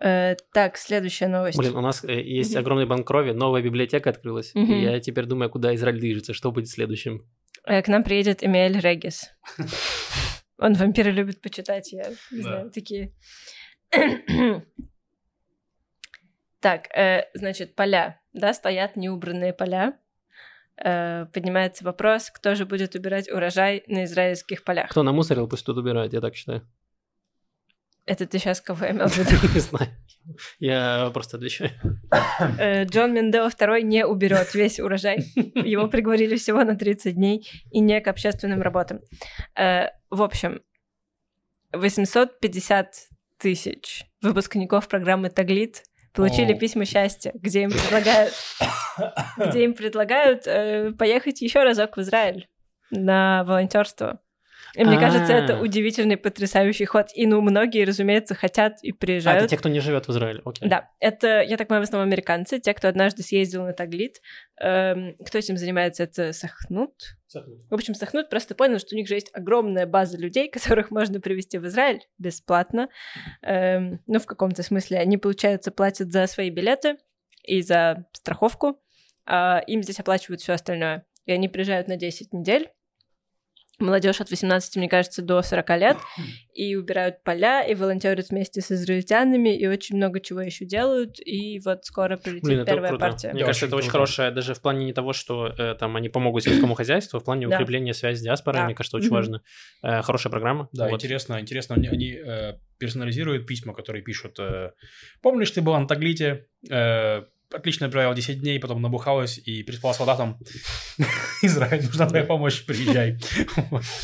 [0.00, 1.58] Э, так, следующая новость.
[1.58, 4.52] Блин, у нас э, есть огромный банк крови, новая библиотека открылась.
[4.54, 7.28] Я теперь думаю, куда Израиль движется, что будет следующим.
[7.64, 9.30] Э, К нам приедет Эмиль Регис.
[10.58, 13.12] Он вампиры любит почитать, я не знаю, такие.
[16.60, 19.98] Так, э, значит, поля, да, стоят неубранные поля.
[20.82, 24.90] Э, Поднимается вопрос, кто же будет убирать урожай на израильских полях.
[24.90, 26.66] Кто намусорил, пусть тут убирает, я так считаю.
[28.06, 29.54] Это ты сейчас кого имел в виду?
[29.54, 29.88] Не знаю.
[30.58, 31.70] Я просто отвечаю.
[32.58, 35.18] Э, Джон Мендео II не уберет весь урожай.
[35.54, 39.00] Его приговорили всего на 30 дней и не к общественным работам.
[39.56, 40.60] Э, В общем,
[41.72, 42.94] 850
[43.38, 45.82] тысяч выпускников программы «Таглит»
[46.14, 46.58] получили О.
[46.58, 48.32] письма счастья, где им предлагают,
[49.36, 52.48] где им предлагают э, поехать еще разок в Израиль
[52.90, 54.20] на волонтерство.
[54.76, 55.60] И мне кажется, это А.
[55.60, 57.06] удивительный, потрясающий ход.
[57.14, 59.42] И ну, многие, разумеется, хотят и А, приезжают.
[59.42, 60.42] это те, кто не живет в Израиле.
[60.44, 60.68] Окей.
[60.68, 64.20] Да, это, я так понимаю, в основном американцы, те, кто однажды съездил на Таглит.
[64.60, 66.02] Эм, кто этим занимается?
[66.02, 66.92] Это Сахнут.
[67.32, 71.20] В общем, Сахнут просто понял, что у них же есть огромная база людей, которых можно
[71.20, 72.88] привезти в Израиль бесплатно.
[73.42, 74.98] Эм, ну, в каком-то смысле.
[74.98, 76.96] Они, получается, платят за свои билеты
[77.44, 78.80] и за страховку,
[79.26, 81.06] а им здесь оплачивают все остальное.
[81.26, 82.70] И они приезжают на 10 недель.
[83.80, 85.96] Молодежь от 18, мне кажется, до 40 лет,
[86.54, 91.58] и убирают поля, и волонтерят вместе с израильтянами, и очень много чего еще делают, и
[91.64, 93.06] вот скоро прилетит Блин, первая круто.
[93.08, 93.32] партия.
[93.32, 93.98] Мне Да, кажется, очень это очень круто.
[93.98, 97.24] хорошее, даже в плане не того, что э, там они помогут сельскому хозяйству, а в
[97.24, 97.56] плане Да.
[97.56, 98.64] укрепления связи с диаспорой, Да.
[98.66, 99.42] мне кажется, очень важно.
[99.82, 100.68] Э, хорошая программа.
[100.72, 100.94] Да, Вот.
[100.94, 104.38] интересно, интересно, они, они, э, персонализируют письма, которые пишут.
[104.38, 104.70] э,
[105.22, 107.22] Помнишь, ты была на Таглите, э,
[107.52, 110.38] отлично провела 10 дней, потом набухалась и приспала с солдатом.
[111.42, 113.18] Израиль, нужна твоя помощь, приезжай.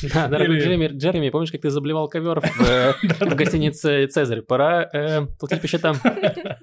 [0.14, 2.60] Да, дорогой Джереми, помнишь, как ты заблевал ковер в,
[3.22, 4.42] э, гостинице Цезарь?
[4.42, 5.96] Пора э, платить по счетам.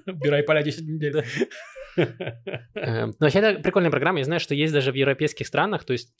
[0.06, 1.24] Убирай поля 10 недель.
[1.96, 4.18] Э, ну, Вообще, это прикольная программа.
[4.18, 6.12] Я знаю, что есть даже в европейских странах, то есть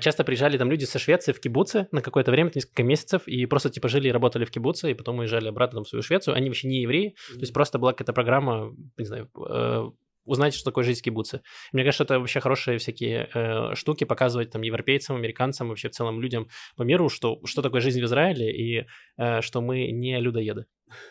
[0.00, 3.70] часто приезжали там люди со Швеции в кибуцы на какое-то время, несколько месяцев, и просто
[3.70, 6.34] типа жили и работали в кибуце, и потом уезжали обратно там, в свою Швецию.
[6.34, 9.90] Они вообще не евреи, то есть просто была какая-то программа, не знаю, э,
[10.24, 11.42] узнать, что такое жизнь в кибуце.
[11.72, 16.20] Мне кажется, это вообще хорошие всякие э, штуки показывать там европейцам, американцам, вообще в целом
[16.20, 18.86] людям по миру, что, что такое жизнь в Израиле, и
[19.18, 20.66] э, что мы не людоеды.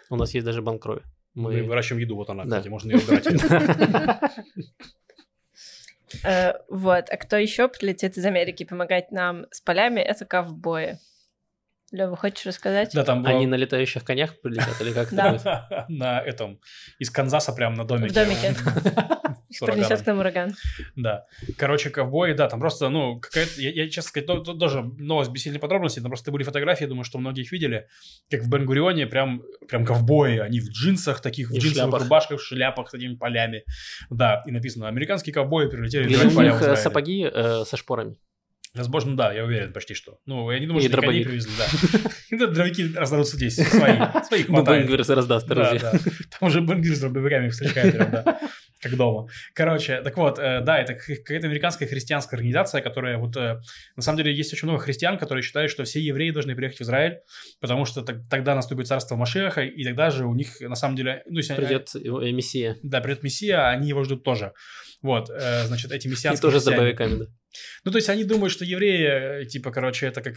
[0.09, 1.01] У нас есть даже банк крови.
[1.35, 2.57] Мы выращиваем еду, вот она, Да.
[2.57, 3.27] кстати, можно ее убирать.
[6.23, 10.99] Э, вот, а кто еще прилетит из Америки помогать нам с полями, это ковбои.
[11.91, 12.91] Лёва, хочешь рассказать?
[12.93, 13.35] Да, там было...
[13.35, 16.59] Они на летающих конях прилетят или как это на этом,
[16.97, 18.09] из Канзаса прям на домике.
[18.09, 18.55] В домике.
[19.53, 20.55] С Принесет к нам ураган.
[20.95, 21.25] Да.
[21.57, 25.31] Короче, ковбои, да, там просто, ну, какая-то, я, я, честно сказать, то- то- тоже новость
[25.31, 27.87] без сильной подробностей, там просто были фотографии, думаю, что многие их видели,
[28.29, 32.01] как в Бенгурионе прям, прям ковбои, они в джинсах таких, в И в джинсовых шляпах.
[32.03, 33.63] рубашках, в шляпах с этими полями.
[34.09, 36.77] Да, и написано, американские ковбои прилетели Или у поля них э, Израиле».
[36.81, 38.15] сапоги э, со шпорами.
[38.75, 40.17] Возможно, да, я уверен почти что.
[40.25, 41.67] Ну, я не думаю, И что они коней привезли, да.
[42.31, 43.97] Это дробовики раздадутся здесь, свои,
[44.27, 44.87] своих Ну, хватает.
[44.87, 45.91] Бенгвер раздаст Да, да.
[45.91, 48.39] Там уже бенгвир с дробовиками встречают прям, да.
[48.81, 49.27] Как дома.
[49.53, 53.37] Короче, так вот, э, да, это какая-то американская христианская организация, которая вот...
[53.37, 53.61] э,
[53.95, 56.81] На самом деле есть очень много христиан, которые считают, что все евреи должны приехать в
[56.81, 57.19] Израиль,
[57.61, 61.23] потому что тогда наступит царство Машеха, и тогда же у них, на самом деле...
[61.27, 62.75] Ну, если Придет э, Мессия.
[62.81, 64.51] Да, придет Мессия, а они его ждут тоже.
[65.01, 67.25] Вот, значит, эти И мессианские тоже с дробовиками, да.
[67.83, 70.35] Ну, то есть они думают, что евреи, э, типа, короче, это как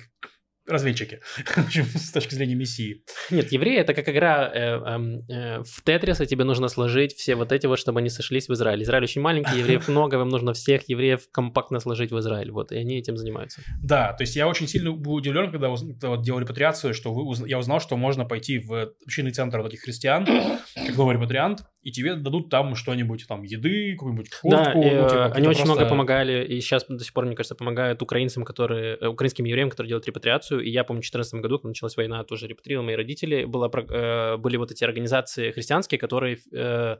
[0.66, 3.04] разведчики, в общем, с точки зрения Мессии.
[3.30, 7.36] Нет, евреи это как игра э, эм, э, в Тетрис, и тебе нужно сложить все
[7.36, 8.82] вот эти вот, чтобы они сошлись в Израиль.
[8.82, 12.50] Израиль очень маленький, евреев много, вам нужно всех евреев компактно сложить в Израиль.
[12.50, 13.60] Вот, и они этим занимаются.
[13.80, 17.22] Да, то есть я очень сильно был удивлен, когда, уз- вот делал репатриацию, что вы
[17.24, 20.26] уз- я узнал, что можно пойти в общинный центр вот этих христиан,
[20.74, 24.50] как новый репатриант, и тебе дадут там что-нибудь, там, еды, какую-нибудь куртку.
[24.50, 27.26] да, ну, э, типа, они какие-то очень много просто- помогали, и сейчас до сих пор,
[27.26, 30.62] мне кажется, помогают украинцам, которые, э, украинским евреям, которые делают репатриацию.
[30.62, 33.44] И я помню, в 2014 году, когда началась война, тоже репатрировал мои родители.
[33.44, 36.96] Была, э, были вот эти организации христианские, которые э,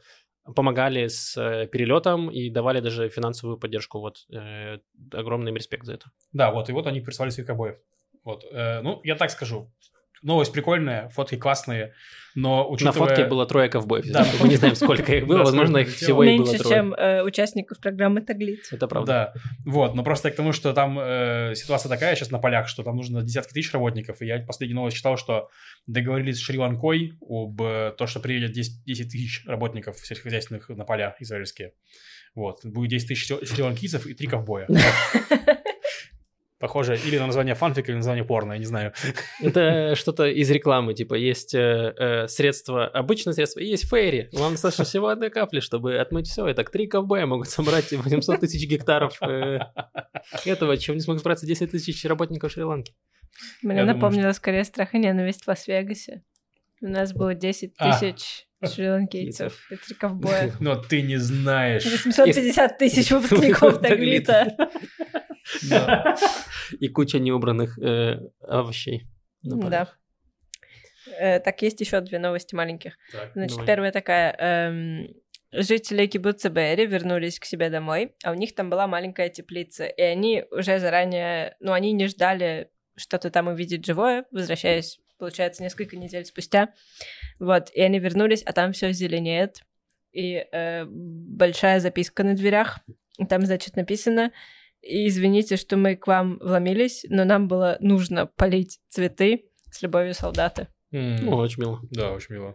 [0.55, 3.99] помогали с э, перелетом и давали даже финансовую поддержку.
[3.99, 4.79] Вот э,
[5.13, 6.07] огромный им респект за это.
[6.33, 7.77] Да, вот, и вот они прислали своих обоев.
[8.23, 9.69] Вот, э, ну, я так скажу.
[10.23, 11.93] Новость прикольная, фотки классные,
[12.35, 12.99] но учитывая...
[13.01, 14.07] На фотке было трое ковбоев.
[14.07, 14.27] Да.
[14.41, 15.39] Мы не знаем, сколько их было.
[15.39, 18.73] Возможно, их всего и было Меньше, чем э, участников программы Таглиц.
[18.73, 19.33] Это правда.
[19.35, 22.83] Да, вот, но просто к тому, что там э, ситуация такая сейчас на полях, что
[22.83, 25.49] там нужно десятки тысяч работников, и я последнюю новость читал, что
[25.87, 31.17] договорились с Шри-Ланкой об э, то, что приедет 10, 10 тысяч работников сельскохозяйственных на поля
[31.21, 31.73] израильские.
[32.35, 34.69] Вот, будет 10 тысяч шри- шри-ланкийцев и три ковбоя.
[36.67, 38.93] Похоже, или на название фанфика, или на название порно, я не знаю.
[39.41, 44.31] Это что-то из рекламы, типа есть э, э, средства, обычное средство, и есть фейри.
[44.33, 46.49] Вам достаточно всего одной капли, чтобы отмыть все.
[46.49, 49.61] И так три ковбоя могут собрать 800 тысяч гектаров э,
[50.45, 52.97] этого, чем не смогут справиться 10 тысяч работников Шри-Ланки.
[53.63, 56.25] Мне напомнило скорее страх и ненависть в Лас-Вегасе.
[56.83, 57.93] У нас было 10 А.
[57.93, 60.53] тысяч шри-ланкийцев и три ковбоя.
[60.61, 61.85] Но ты не знаешь.
[61.85, 64.57] 850 тысяч выпускников Таглита.
[66.73, 69.07] И куча неубранных э, овощей.
[69.43, 69.93] Да.
[71.19, 72.97] Э, Так, есть еще две новости маленьких.
[73.13, 73.33] Так.
[73.35, 73.67] Значит, Давай.
[73.67, 74.37] первая такая.
[74.39, 75.09] эм,
[75.53, 80.03] Жители кибуца Бэри вернулись к себе домой, а у них там была маленькая теплица, и
[80.03, 86.25] они уже заранее, ну, они не ждали что-то там увидеть живое, возвращаясь, получается, несколько недель
[86.25, 86.75] спустя.
[87.39, 89.63] Вот, и они вернулись, а там все зеленеет,
[90.13, 92.81] и э, большая записка на дверях,
[93.29, 94.33] там, значит, написано, «И
[94.87, 100.69] извините, что мы к вам вломились, но нам было нужно полить цветы с любовью солдаты.
[100.93, 101.81] М, Ну, очень мило.
[101.91, 102.55] Да, очень мило.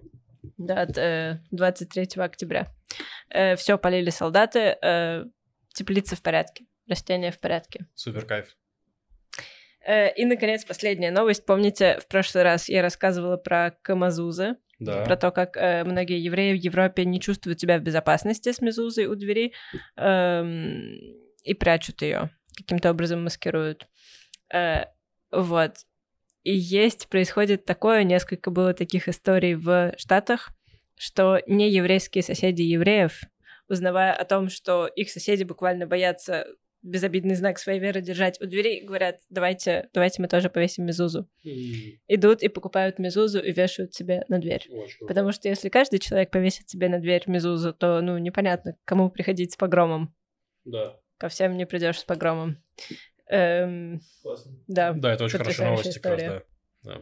[0.57, 2.67] Да, от э, 23 октября.
[3.57, 5.25] все полили солдаты, э,
[5.73, 7.85] теплица в порядке, растения в порядке.
[7.95, 8.55] Супер кайф.
[9.85, 11.45] Э, и, наконец, последняя новость.
[11.45, 15.03] Помните, в прошлый раз я рассказывала про Камазузы, Да.
[15.05, 19.05] про то, как э, многие евреи в Европе не чувствуют себя в безопасности с мезузой
[19.05, 19.53] у двери
[19.95, 20.99] эм,
[21.43, 23.87] и прячут ее, каким-то образом маскируют.
[24.53, 24.85] Э,
[25.31, 25.73] вот.
[26.43, 30.51] И есть, происходит такое, несколько было таких историй в Штатах,
[30.97, 33.21] что нееврейские соседи евреев,
[33.67, 36.47] узнавая о том, что их соседи буквально боятся
[36.83, 41.29] безобидный знак своей веры держать у дверей, говорят, давайте, давайте мы тоже повесим мезузу.
[42.07, 44.67] Идут и покупают мезузу и вешают себе на дверь.
[45.07, 49.53] Потому что если каждый человек повесит себе на дверь мезузу, то, ну, непонятно, кому приходить
[49.53, 50.13] с погромом.
[50.65, 50.99] Да.
[51.21, 52.57] Ко всем не придешь с погромом.
[53.29, 54.01] Эм,
[54.67, 54.91] да.
[54.93, 56.45] Да, это очень хорошая новость, как раз, история.
[56.81, 57.01] да.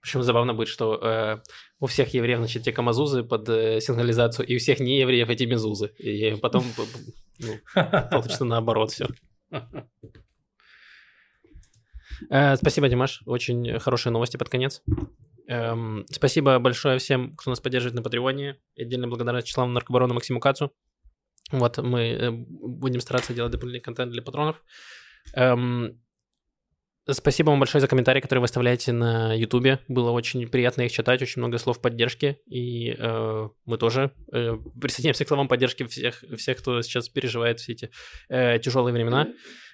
[0.00, 1.38] Причем забавно будет, что э,
[1.80, 5.88] у всех евреев, значит, те камазузы под э, сигнализацию, и у всех неевреев эти мезузы.
[5.98, 6.64] И потом
[7.40, 7.54] ну,
[8.12, 9.08] получится наоборот все.
[12.30, 13.22] Э, Спасибо, Димаш.
[13.26, 14.84] Очень хорошие новости под конец.
[15.48, 18.60] Эм, Спасибо большое всем, кто нас поддерживает на Патреоне.
[18.78, 20.72] Отдельная благодарность Вячеславу Наркобарону Максиму Кацу.
[21.50, 24.62] Вот, мы э, будем стараться делать дополнительный контент для патронов.
[25.34, 26.00] Эм,
[27.10, 29.78] Спасибо вам большое за комментарии, которые вы оставляете на Ютубе.
[29.88, 32.38] Было очень приятно их читать, очень много слов поддержки.
[32.44, 37.72] И э, мы тоже э, присоединяемся к словам поддержки всех, всех, кто сейчас переживает все
[37.72, 37.90] эти
[38.28, 39.28] э, тяжелые времена.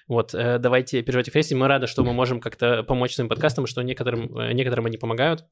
[0.07, 3.81] Вот, э, давайте переживайте в Мы рады, что мы можем как-то помочь своим подкастам, что
[3.81, 5.43] некоторым, э, некоторым они помогают.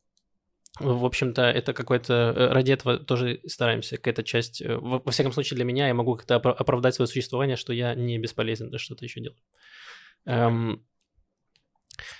[0.79, 2.13] В общем-то, это какой-то...
[2.13, 3.97] Э, ради этого тоже стараемся.
[3.97, 4.61] Какая-то часть...
[4.61, 8.17] Э, во, всяком случае, для меня я могу как-то оправдать свое существование, что я не
[8.17, 9.39] бесполезен, что-то еще делаю.
[10.25, 10.83] Эм,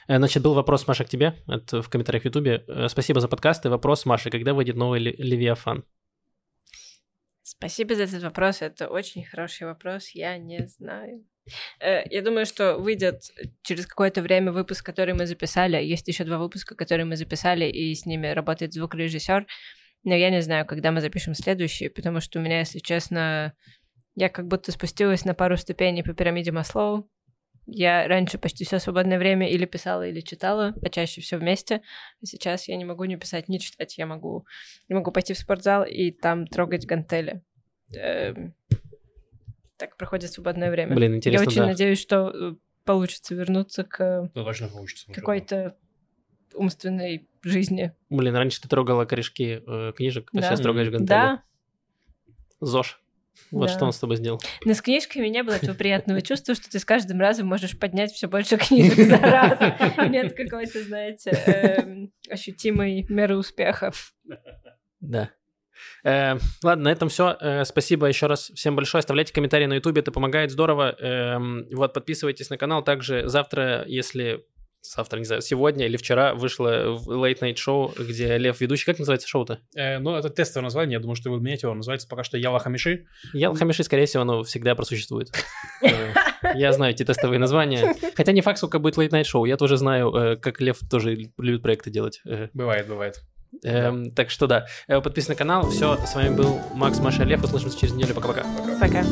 [0.08, 1.34] э, Значит, был вопрос, Маша, к тебе.
[1.48, 2.64] Это в комментариях в Ютубе.
[2.90, 3.66] Спасибо за подкаст.
[3.66, 5.84] И вопрос, Маша, когда выйдет новый Левиафан?
[7.42, 8.62] Спасибо за этот вопрос.
[8.62, 10.10] Это очень хороший вопрос.
[10.10, 11.26] Я не знаю.
[11.80, 13.24] Э, я думаю, что выйдет
[13.64, 15.84] через какое-то время выпуск, который мы записали.
[15.84, 19.46] Есть еще два выпуска, которые мы записали, и с ними работает звукорежиссер.
[20.04, 23.54] Но я не знаю, когда мы запишем следующий, потому что у меня, если честно,
[24.16, 27.10] я как будто спустилась на пару ступеней по пирамиде Маслоу.
[27.66, 31.82] Я раньше почти все свободное время или писала, или читала, а чаще все вместе.
[32.22, 33.98] Сейчас я не могу не писать, не читать.
[33.98, 34.46] Я могу,
[34.90, 37.42] могу пойти в спортзал и там трогать гантели.
[37.96, 38.54] Эм,
[39.78, 40.96] так проходит свободное время.
[40.96, 41.68] Блин, интересно, Я очень да.
[41.68, 42.56] надеюсь, что э,
[42.86, 45.12] получится вернуться к точно получится.
[45.12, 45.76] какой-то
[46.54, 47.94] умственной жизни.
[48.10, 50.44] Блин, раньше ты трогала корешки э, книжек, а Да.
[50.44, 51.08] сейчас трогаешь гантели.
[51.08, 51.44] Да,
[52.62, 53.00] ЗОЖ.
[53.50, 53.74] Вот Да.
[53.74, 54.40] что он с тобой сделал.
[54.64, 58.12] но с книжками не было этого приятного чувства, что ты с каждым разом можешь поднять
[58.12, 59.60] все больше книжек за раз.
[60.10, 63.92] Нет какой-то, знаете, эм, ощутимой меры успеха.
[65.02, 65.32] Да.
[66.04, 67.38] Э, ладно, на этом все.
[67.66, 69.00] спасибо еще раз всем большое.
[69.00, 70.96] Оставляйте комментарии на Ютубе, это помогает здорово.
[71.00, 72.84] Эм, вот, подписывайтесь на канал.
[72.84, 74.44] Также завтра, если
[74.84, 78.86] завтра, не знаю, сегодня или вчера вышло Late Night Show, где Лев ведущий.
[78.86, 79.60] Как называется шоу-то?
[79.76, 81.74] Э, ну, это тестовое название, я думаю, что вы менять его.
[81.74, 83.06] Называется пока что Яла Хамиши.
[83.34, 85.30] Ял Хамиши, скорее всего, оно всегда просуществует.
[85.82, 86.14] Э,
[86.56, 87.96] Я знаю эти тестовые названия.
[88.16, 89.48] Хотя не факт, сколько будет Late Night Show.
[89.48, 92.22] Я тоже знаю, э, как Лев тоже любит проекты делать.
[92.26, 93.22] Э, Бывает, бывает.
[93.64, 94.66] Эм, Так что да.
[94.88, 95.70] Э, Подписывайтесь на канал.
[95.70, 97.44] Все, с вами был Макс, Маша, Лев.
[97.44, 98.16] Услышимся через неделю.
[98.16, 98.44] Пока-пока.
[98.80, 99.04] Пока.